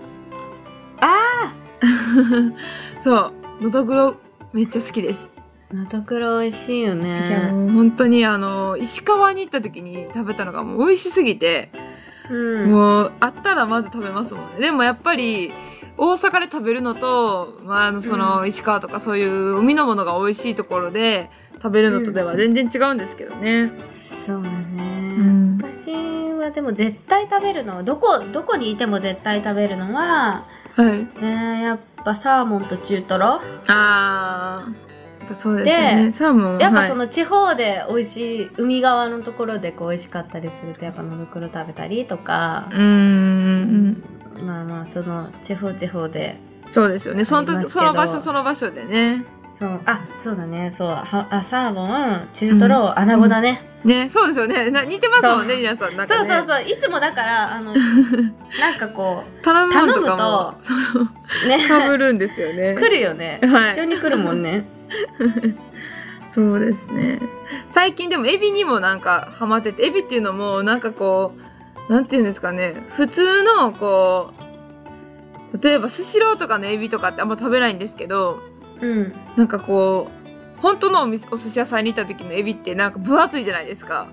[1.00, 1.52] あ
[3.00, 3.16] そ
[3.60, 3.64] う。
[3.64, 4.16] のどぐろ
[4.52, 5.30] めっちゃ好きです。
[5.72, 7.50] のどぐろ美味しいよいやね。
[7.52, 11.70] もう本当にあの石川に行った時に食べたのがもう美味しすぎて、
[12.30, 12.72] うん。
[12.72, 15.52] もうあったらまず食べますもんねでもやっぱり
[15.96, 23.70] 大阪で食べるのと、まあ、あのその石川とかそういう海のものが美味しいところで食べるのとでは全然違うんですけどね。
[23.94, 25.90] そうだね、ん私
[26.34, 33.40] はでも絶対食べるのはどこどこにいても絶対食べるのは、はい、えー、やっぱサーモンと中トロ。
[33.66, 34.72] あー
[35.20, 36.04] やっぱそうですよね。
[36.04, 42.68] でサーモンやっぱはいその地方で美味しい海側のところでこう美味しかったりするとやっぱのどくろ食べたりとか。
[42.70, 44.02] う、ーん
[44.44, 46.36] まあまあその地方地方で。
[46.66, 47.24] そうですよね。
[47.24, 49.80] その時その場所その場所でねそう。
[49.86, 50.72] あそうだね。
[50.76, 50.88] そう。
[50.88, 54.70] はあサーモン中トロ、アナゴだね、ねそうですよね。
[54.70, 55.96] な似てますもんね皆さん。
[55.96, 56.68] なんか、ね、そうそうそう。
[56.68, 57.72] いつもだからあの
[58.60, 60.78] なんかこ頼むのとかそう
[61.44, 61.66] うね。
[61.68, 62.74] かぶるんですよね。
[62.74, 63.72] 来るよね、はい。
[63.72, 64.66] 一緒に来るもんね。
[66.30, 67.18] そうですね。
[67.70, 71.34] 最近でもエビにもなんかハマっててエビっていうのもなんかこ
[71.88, 72.74] うなんていうんですかね。
[72.92, 74.32] 普通のこ
[75.54, 78.42] う例えばスシローとかのエビとかってあんま食べないんですけど
[78.80, 79.12] うん。
[79.36, 80.10] なんかこ
[80.58, 84.06] う本当のお店お寿司屋さんに行った時のエビってなんか分厚いじゃないですか。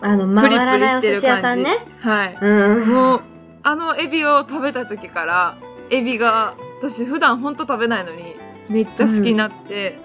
[0.00, 1.78] あの回らないおプリしてる寿司屋さんね。
[2.00, 2.38] はい。
[2.40, 2.88] うん。
[2.88, 3.22] もう
[3.62, 5.56] あのエビを食べた時から
[5.90, 8.34] エビが私普段本当食べないのに
[8.68, 9.98] めっちゃ好きになって、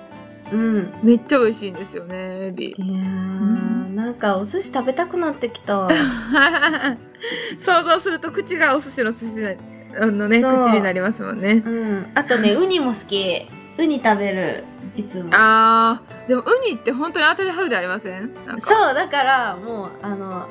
[0.51, 0.93] うん。
[1.03, 2.75] めっちゃ美味しいんですよねエビ。
[2.77, 5.87] いやーなんかお寿司食べたくなってきた。
[7.59, 9.57] 想像すると口がお寿司の寿司
[9.99, 11.63] のね口になりますもんね。
[11.65, 12.11] うん。
[12.13, 13.47] あとねウニも好き
[13.77, 14.63] ウニ食べる
[14.95, 15.29] いつも。
[15.33, 18.31] あーでもウニって本当に当たり外れありません？
[18.59, 20.47] そうだからもうあの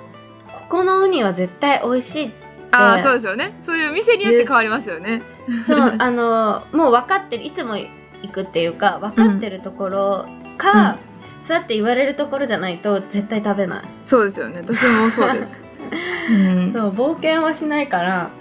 [0.52, 2.30] ここのウニは絶対美味しい
[2.72, 3.58] あーでそうですよね。
[3.62, 5.22] そういう店によって変わりますよね。
[5.64, 7.88] そう あのもう分かってるいつも行
[8.32, 10.96] くっていうか分かってるところか、
[11.42, 14.60] そうやって言われるところじゃないと絶対食べない、そうですよね。
[14.60, 16.32] 私もそうです、う
[16.68, 18.30] ん、そう冒険はしないから。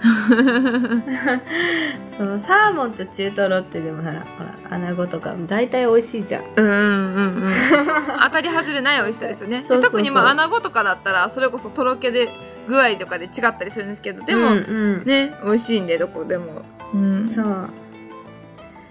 [2.16, 6.42] そうサーモンと中トロってでもほらほらアナゴとか大体美味しいじゃん。
[6.56, 7.52] うんうんうんうん。
[8.24, 9.62] 当たり外れない美味しさですよね。
[9.68, 12.28] 特にまあ穴子とかだったらそれこそとろけで
[12.68, 14.60] 具合とかで違ったりするんですけどでも、うんう
[15.02, 15.04] ん。
[15.04, 16.62] ね美味しいんでどこでも、
[16.94, 17.70] うん、そう。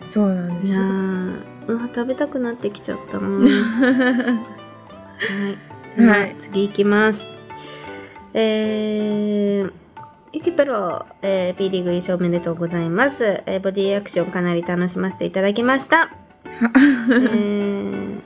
[0.09, 0.81] そうなんですよ。
[0.81, 3.27] ーうわ食べたくなってきちゃったな
[5.97, 6.35] はい、はい。
[6.37, 7.34] 次行きます
[8.37, 9.71] えー
[10.33, 16.09] ゆきプロ、えー、P リーグ優勝おめでとうございます、えーボディアクションかなり楽しませていただきました。
[16.45, 18.21] えー、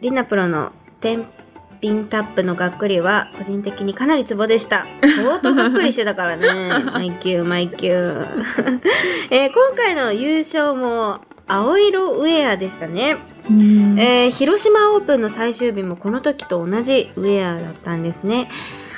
[0.00, 1.24] リナプロのテン
[1.80, 4.86] ピンタップのがっくりは個人的にかなりツボでした。
[5.00, 6.46] 相当がっくりしてたからね。
[6.92, 8.80] マイキューマイキュー、
[9.34, 13.16] えー今回の優勝も青色ウェアでしたね、
[13.50, 13.98] うん。
[13.98, 18.48] えー広島オープンの最終日もこの時と同じウェアだったんですね、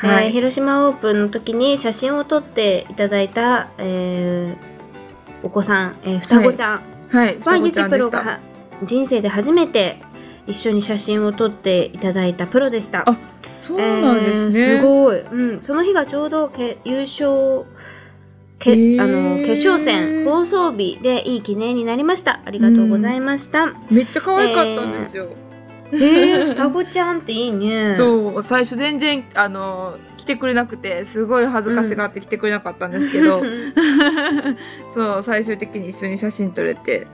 [0.01, 0.27] はい。
[0.27, 4.77] えー広島オープンの時に写真を撮っていただいた、えー
[5.43, 8.41] お子さん、えー双子ちゃん、はゆきプロが
[8.83, 10.01] 人生で初めて
[10.47, 13.09] 一緒に写真を撮っていただいたプロでした。
[13.09, 13.17] あ
[13.61, 17.65] そうなんですね、えーすごい、うん、その日がちょうどけ優勝
[18.59, 22.41] けあの決勝戦放送日でいい記念になりました。
[22.45, 25.29] ありがとうございました、めっちゃ可愛かったんですよ、
[25.93, 27.95] えー、双子ちゃんっていいね。
[27.95, 33.43] そう最初全然あの来てくれなくてすごい恥ずかしがって来てくれなかったんですけど、
[34.95, 37.07] そう最終的に一緒に写真撮れて、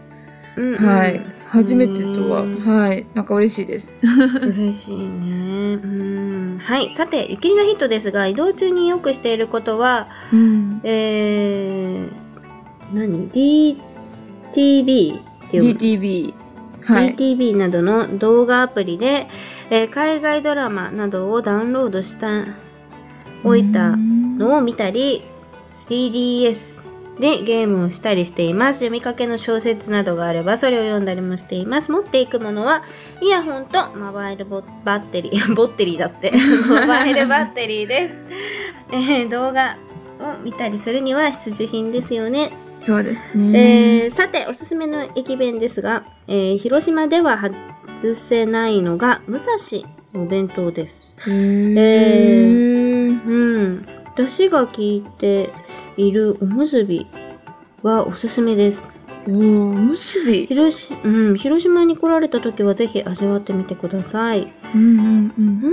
[0.56, 0.76] うんうん。
[0.76, 1.24] はい。
[1.48, 2.42] 初めてとは。
[2.42, 2.60] うん。
[2.60, 3.06] はい。
[3.14, 3.94] なんか嬉しいです。
[4.42, 5.74] 嬉しいね。
[5.74, 6.58] うん。
[6.58, 6.92] はい。
[6.92, 10.80] さてゆきりのヒットですが移動中によくしていることはうん。
[10.84, 16.34] えー、何 ?DTV っていう DTV
[16.84, 17.14] はい。
[17.14, 19.28] DTV などの動画アプリで、
[19.70, 22.44] えー海外ドラマなどをダウンロードした
[23.44, 25.22] おいたのを見たり
[25.70, 26.81] 3DS
[27.18, 28.80] でゲームをしたりしています。
[28.80, 31.92] 読みかけの小説などがあればそれを読んだりもしています。
[31.92, 32.84] 持っていくものは
[33.20, 36.32] イヤホンとモバイルボバッテリー ボッテリーだって。
[36.68, 38.14] モバイルバッテリーです、
[38.92, 39.76] えー動画
[40.20, 42.52] を見たりするには必需品ですよね。
[42.80, 47.38] そうですね、えーさておすすめの駅弁ですが、えー広島では
[48.00, 49.52] 外せないのが武蔵
[50.14, 51.14] のお弁当です。
[51.26, 53.26] へー。
[53.26, 53.86] うん。
[54.16, 55.48] 出汁が効いて
[55.96, 57.06] いるおむすび
[57.82, 58.84] はおすすめです。
[59.26, 60.46] おーおむすび？
[60.46, 64.52] 広し、うん、広島に来られた時はぜひ味わってみてください。
[64.74, 65.60] うんうんうん。
[65.62, 65.66] う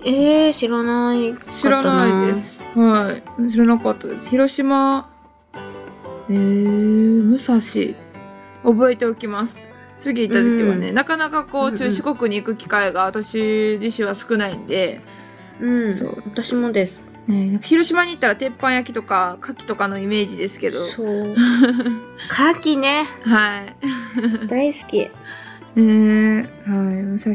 [0.00, 0.08] ーん。
[0.08, 1.34] えー、知らない。
[1.38, 2.58] 知らないです。
[2.78, 3.50] はい。
[3.50, 4.28] 知らなかったです。
[4.28, 5.10] 広島。
[6.28, 7.94] えー、武蔵。
[8.62, 9.58] 覚えておきます。
[9.96, 10.94] 次行った時はね、うん。
[10.94, 11.76] なかなかこうんううん。
[11.76, 15.00] 中四国に行く機会が私自身は少ないんで、
[15.60, 15.94] うん。
[15.94, 16.22] そう。
[16.26, 20.78] 私もですね、広島に行ったら鉄板焼きとか牡蠣とかのイメージですけど。
[20.86, 21.32] そう。
[21.32, 21.36] 牡
[22.60, 23.04] 蠣ね。
[23.22, 23.74] はい。
[24.46, 25.00] 大好き。
[25.00, 25.08] は
[25.74, 27.02] ねはい。
[27.02, 27.34] 武蔵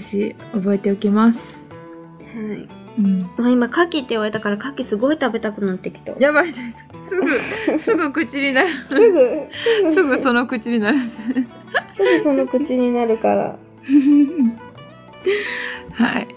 [0.53, 1.61] 覚えておきます、
[2.33, 2.37] い。
[2.99, 6.13] うん、あ今牡蠣って言われたから牡蠣すごい食べたくなってきた。
[6.13, 6.61] やばいです。
[6.85, 7.27] かすぐ
[7.79, 8.69] すぐ口になる。
[8.69, 9.47] すぐ。
[9.93, 11.21] すぐその口になるす。
[11.33, 11.45] ぐ
[12.23, 13.57] その口になるから。
[15.93, 16.27] はい。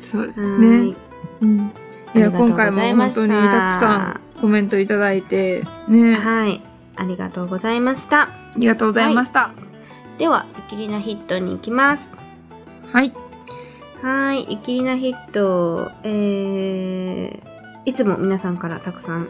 [0.00, 0.96] そうですはねい。
[1.42, 1.70] うん
[2.14, 6.14] いや今回も本当にたくさんコメントいただいてね。
[6.14, 6.62] はい。
[6.96, 8.22] ありがとうございました。
[8.22, 9.52] ありがとうございました。
[10.18, 12.10] ではイキリナヒットに行きます。
[12.92, 13.12] はい。
[14.02, 14.42] はい。
[14.42, 17.40] イキリナヒットえー、
[17.84, 19.28] いつも皆さんからたくさん、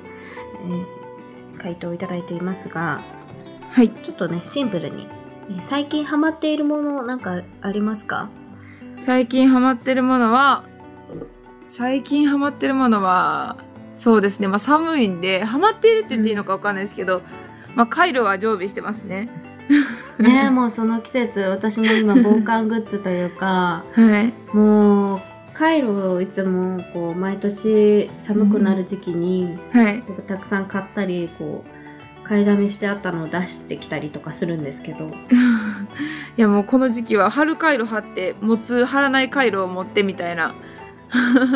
[0.67, 1.01] えー
[1.59, 3.03] 回答いただいていますが
[3.71, 3.91] はい。
[3.91, 5.07] ちょっとねシンプルに、
[5.51, 8.31] えー最近ハマっているものなんかありますか？
[8.97, 10.65] 最近ハマってるものは
[11.71, 13.57] 最近ハマってるものは
[13.95, 14.49] そうですね。
[14.49, 17.23] まあ寒いんでハマっているって言っていいのかわかんないですけど、
[17.77, 19.29] まあカイロは常備してますね。
[20.19, 24.57] ねえもうその季節私も今防寒グッズというかはい。
[24.57, 25.21] もう
[25.55, 30.03] カイロをいつもこう毎年寒くなる時期に、はい。
[30.03, 35.07] こうたくさん買ったりこう買いだめしてあったのを出してきたりとかするんですけど。
[36.37, 40.53] いやもうこの時期は貼る回路貼って持つ貼らない回路を持ってみたいな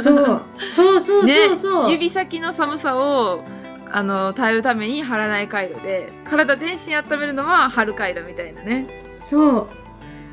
[0.03, 0.43] そう。
[0.75, 3.45] そうそうねそうそう、指先の寒さを
[3.91, 8.87] あの耐えるために貼らない回路で体全身温めるのは貼る回路みたいなね。
[9.29, 9.69] そう。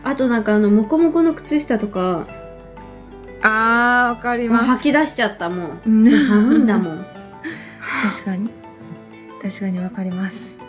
[0.03, 2.25] あとなんかあのモコモコの靴下とか
[3.43, 4.65] あーわかります。
[4.65, 5.81] 吐き出しちゃったもん。
[5.85, 6.27] うん。
[6.27, 7.05] 寒いんだもん。
[8.03, 8.49] 確かに。
[9.41, 10.59] 確かにわかります。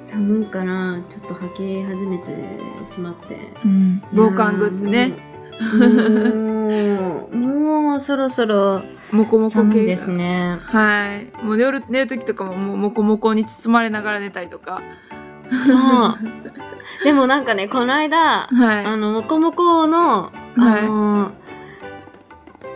[0.00, 2.30] 寒いからちょっと吐き始めて
[2.86, 3.50] しまって。
[3.64, 4.02] うん。
[4.12, 8.82] 防寒グッズねもうもうそろそろ
[9.12, 10.58] モコモコ系ですね。
[10.62, 11.44] はい。
[11.44, 14.82] もう夜寝る時とかももうモコモコに包まれながら寝たりとか。
[15.62, 16.18] そう。
[17.04, 18.84] でもなんかねこの間はい。
[18.84, 21.32] あのモコモコのあの、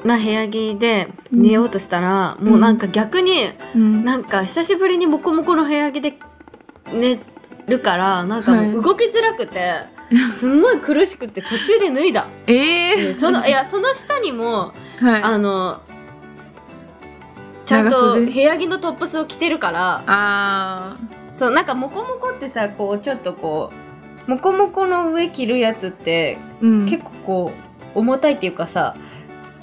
[0.04, 4.04] まあ部屋着で寝ようとしたら、もうなんか逆にうん。
[4.04, 6.14] なんか久しぶりにモコモコの部屋着で
[6.92, 7.18] 寝
[7.66, 8.70] るからなんかはい。
[8.70, 9.97] もう動きづらくて、
[10.34, 15.22] すんごい苦しくて途中で脱いだ、ええでそのいやその下にもはい。
[15.22, 15.80] あの
[17.66, 20.96] ちゃんと部屋着のトップスを着てるからあ
[21.32, 23.70] そうなんかモコモコってさこうちょっとこ
[24.26, 27.52] うモコモコの上着るやつってー、うん、結構こ
[27.94, 28.96] う重たいっていうかさ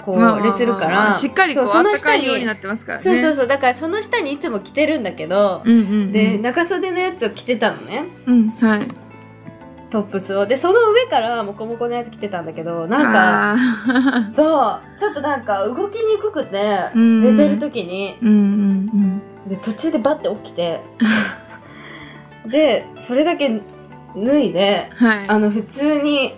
[0.04, 3.04] こう、まあれするからしっかりこうそうその下にいようになってますからね。
[3.04, 3.46] そうそうそう。
[3.48, 8.04] だからその下にいつも着てるんだけど、うんうんうん、で長袖のやつを着てたのね。
[8.26, 9.05] うんはい
[9.90, 10.46] トップスを。
[10.46, 17.22] でその上からモコモコのやつ着てたんだけどなんかかそうちょっとなんか動きにくくてうん。
[17.22, 18.18] 寝てる時に。
[18.22, 20.80] うんうんで途中でバッて起きて。
[22.46, 23.60] でそれだけ
[24.16, 25.28] 脱いでうんはい。
[25.28, 26.34] あの普通に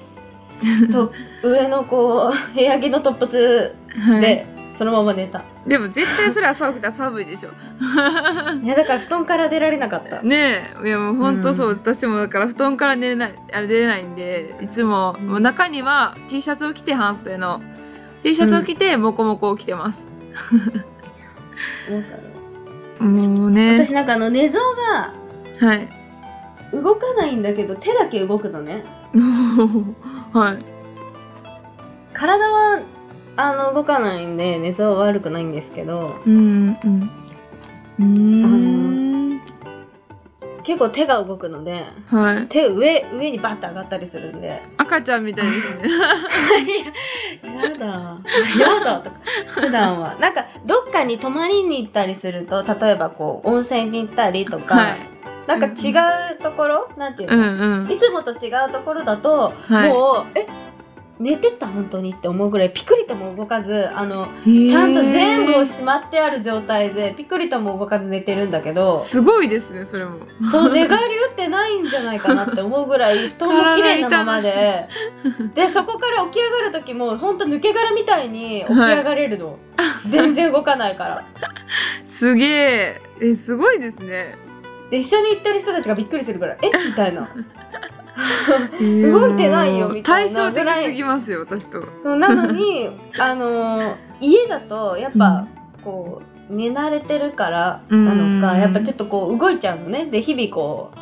[0.91, 4.21] と上のこう部屋着のトップスはい。
[4.21, 7.51] でそのまま寝た、でも絶対それ朝起きたら寒いでしょ。
[8.63, 10.23] いやだから布団から出られなかった。
[10.23, 10.87] ねえ。
[10.87, 11.75] いやもう本当そう、うん。
[11.75, 15.27] 私もだから布団から寝れないあれ出れないんでいつも,、うん。
[15.31, 17.61] もう中には T シャツを着て半袖の
[18.23, 20.07] T シャツを着てモコモコを着てます、
[23.01, 23.73] もうね。
[23.85, 25.13] 私なんかあの寝相が
[25.61, 25.89] はい。
[26.73, 28.85] 動かないんだけど手だけ動くのね。
[30.33, 30.59] はい。
[32.13, 32.81] 体は
[33.41, 37.11] あの動かないんで寝相は悪くないんですけどうんうん
[38.01, 39.41] うーん。
[40.65, 42.47] 結構手が動くのではい。
[42.49, 44.61] 手上上にバッて上がったりするんで。
[44.77, 45.83] 赤ちゃんみたいですね。
[47.63, 47.87] やだ。
[48.59, 49.17] やだとか。
[49.47, 50.15] 普段は。
[50.21, 54.97] なんかどっかに泊まりに行ったりすると例えばこう温泉に行ったりとか、はい。
[55.47, 55.93] なんか違
[56.35, 57.91] うところ、なんていううの、んうん。
[57.91, 59.89] いつもと違うところだと、はい。
[59.89, 60.45] もうえ
[61.21, 70.19] 寝てた本当にって思うぐらいピクリとも動かずあのちちゃんと全部をしまってある状態でピクリとも動かず寝てるんだけどすごいですねそれも。
[70.51, 74.89] そう寝返り打ってないんじゃないかなって思うぐらい布団も綺麗なままで。
[75.55, 79.59] でそこから起き上がる時も本当抜け殻みたいに起き上がれるの、
[80.07, 81.25] 全然動かないから。
[82.07, 83.03] すげえ。
[83.21, 84.37] えすごいですね。
[84.91, 86.71] で一緒に行ってる人たちがびっくりするからえ？
[86.87, 87.29] みたいな
[89.13, 91.83] 動いてないよみたいな対照的すぎますよ私と。
[92.03, 95.47] そうなのに あのー家だとやっぱ、
[95.85, 100.07] こう寝慣れてるからなのか、うんやっぱちょっとこう動いちゃうのね。
[100.07, 100.99] で日々こう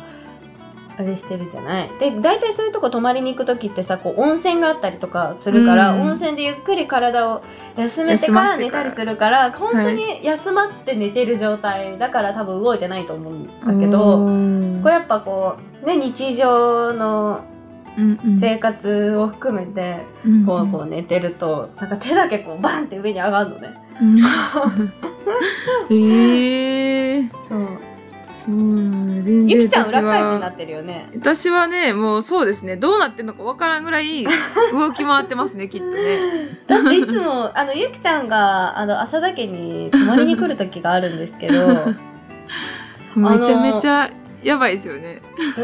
[0.99, 1.89] あれしてるじゃない？
[1.99, 6.01] で大体そういうとこ泊まりに行く時ってさこう温泉があったりとかするから、うん。
[6.09, 7.41] 温泉でゆっくり体を
[7.75, 14.79] 休めてから寝たりするから本当に休まって寝てる状態だから多分動いてないと思うんだけど、うん。
[14.81, 17.41] これやっぱこうね日常の
[18.39, 23.73] 生活を含めて、うんこうこう寝てるとなんか手だけこうバンって上に上がるのね。
[24.01, 24.17] うん。
[25.89, 27.67] えー、そう。
[27.67, 27.96] そ
[28.51, 31.09] うなんや全然ゆきちゃん裏返しになってるよね。
[31.15, 32.77] 私はねもうそうですね。
[32.77, 34.25] どうなってんのかわからんぐらい
[34.71, 36.19] 動き回ってますねきっとね。
[36.67, 41.93] だっていつもあのゆきちゃんがあの浅田家に泊まりに来る時があるんですけど
[43.15, 44.09] めちゃめちゃ
[44.43, 45.19] やばいですよね。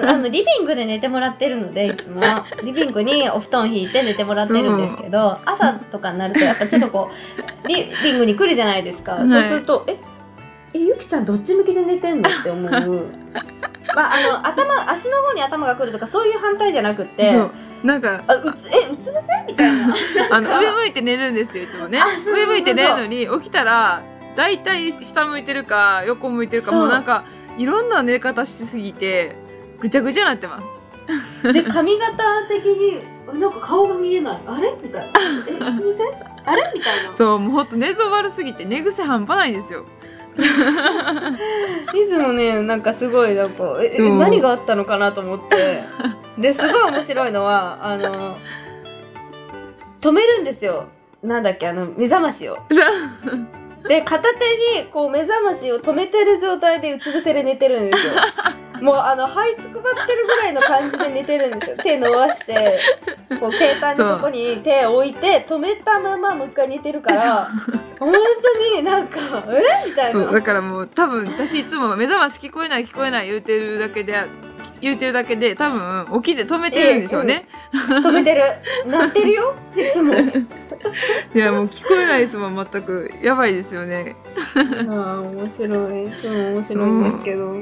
[0.05, 2.21] あのリビングで寝てもらってるのでいつも。
[2.63, 7.11] リビングにお布団引いて寝てもらってるんですけど朝とかになるとやっぱちょっとこ
[7.63, 9.29] うリリビングに来るじゃないですか、はい。
[9.29, 9.97] そうするとえ
[10.73, 12.29] えゆきちゃんどっち向きで寝てんの？
[12.29, 12.71] って思う。
[13.95, 17.31] まああの頭足の方に頭が来るとかそういう反対じゃなくって。
[17.31, 17.51] そう。
[17.83, 19.27] なんかあうつえうつ伏せ？
[19.47, 19.95] みたいな。
[20.31, 21.99] あの 上向いて寝るんですよいつもね。
[22.25, 24.01] 上向いて寝るのに起きたら
[24.35, 27.23] だいたい下向いてるか横向いてるかもうなんか
[27.57, 29.35] いろんな寝方しすぎて
[29.79, 31.53] ぐちゃぐちゃになってます。
[31.53, 33.03] で髪型的に
[33.39, 34.39] なんか顔が見えない。
[34.47, 34.73] あれ？
[34.81, 35.07] みたいな。
[35.49, 36.03] えうつ伏せ？
[36.45, 36.71] あれ？
[36.73, 37.13] みたいな。
[37.13, 39.85] そうもうほんと寝相悪すぎて寝癖半端ないんですよ
[41.93, 45.83] いつもねなんかすごいなんかえ何があったのかなと思って。
[46.37, 48.37] ですごい面白いのはあの
[50.01, 50.85] 止めるんですよ。
[51.21, 52.57] なんだっけあの目覚ましを。
[53.87, 58.13] で片手にこう目覚ましを止めてる状態でうつ伏せで寝てるんですよ
[58.83, 61.77] もうあの這いつくばってるぐらいの感じで寝てるんですよ。
[61.81, 62.79] 手伸ばして
[63.39, 67.47] こう携帯のとこに手を置いて止めたままもう一回寝てるから
[67.97, 69.19] 本当になんか
[69.49, 69.89] え？
[69.89, 70.11] みたいな。
[70.11, 74.13] そうだからもう多分私いつも目覚まし聞こえない聞こえない言うてるだけで
[74.83, 78.43] 言うてるだけで多分起きて止めてるんでしょうね、止めてる。
[78.85, 79.55] なってるよ。
[79.75, 80.13] いつも。
[81.33, 83.09] いやもう聞こえないですもん全く。
[83.21, 84.17] やばいですよね。
[84.89, 86.03] ああ面白い。
[86.03, 87.55] いつも面白いんですけど、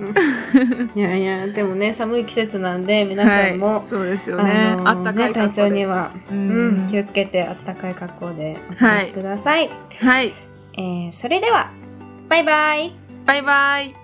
[0.95, 6.85] いやいやでもね寒い季節なんで皆さんも、はい、そうですよね、あったかいね体調には、ううん。
[6.85, 9.69] ん気をつけてあったかい格好でお過ごしください、
[10.01, 10.33] はい。
[10.73, 11.69] えーそれでは
[12.27, 12.95] バイバイ。
[13.25, 14.00] バイバイ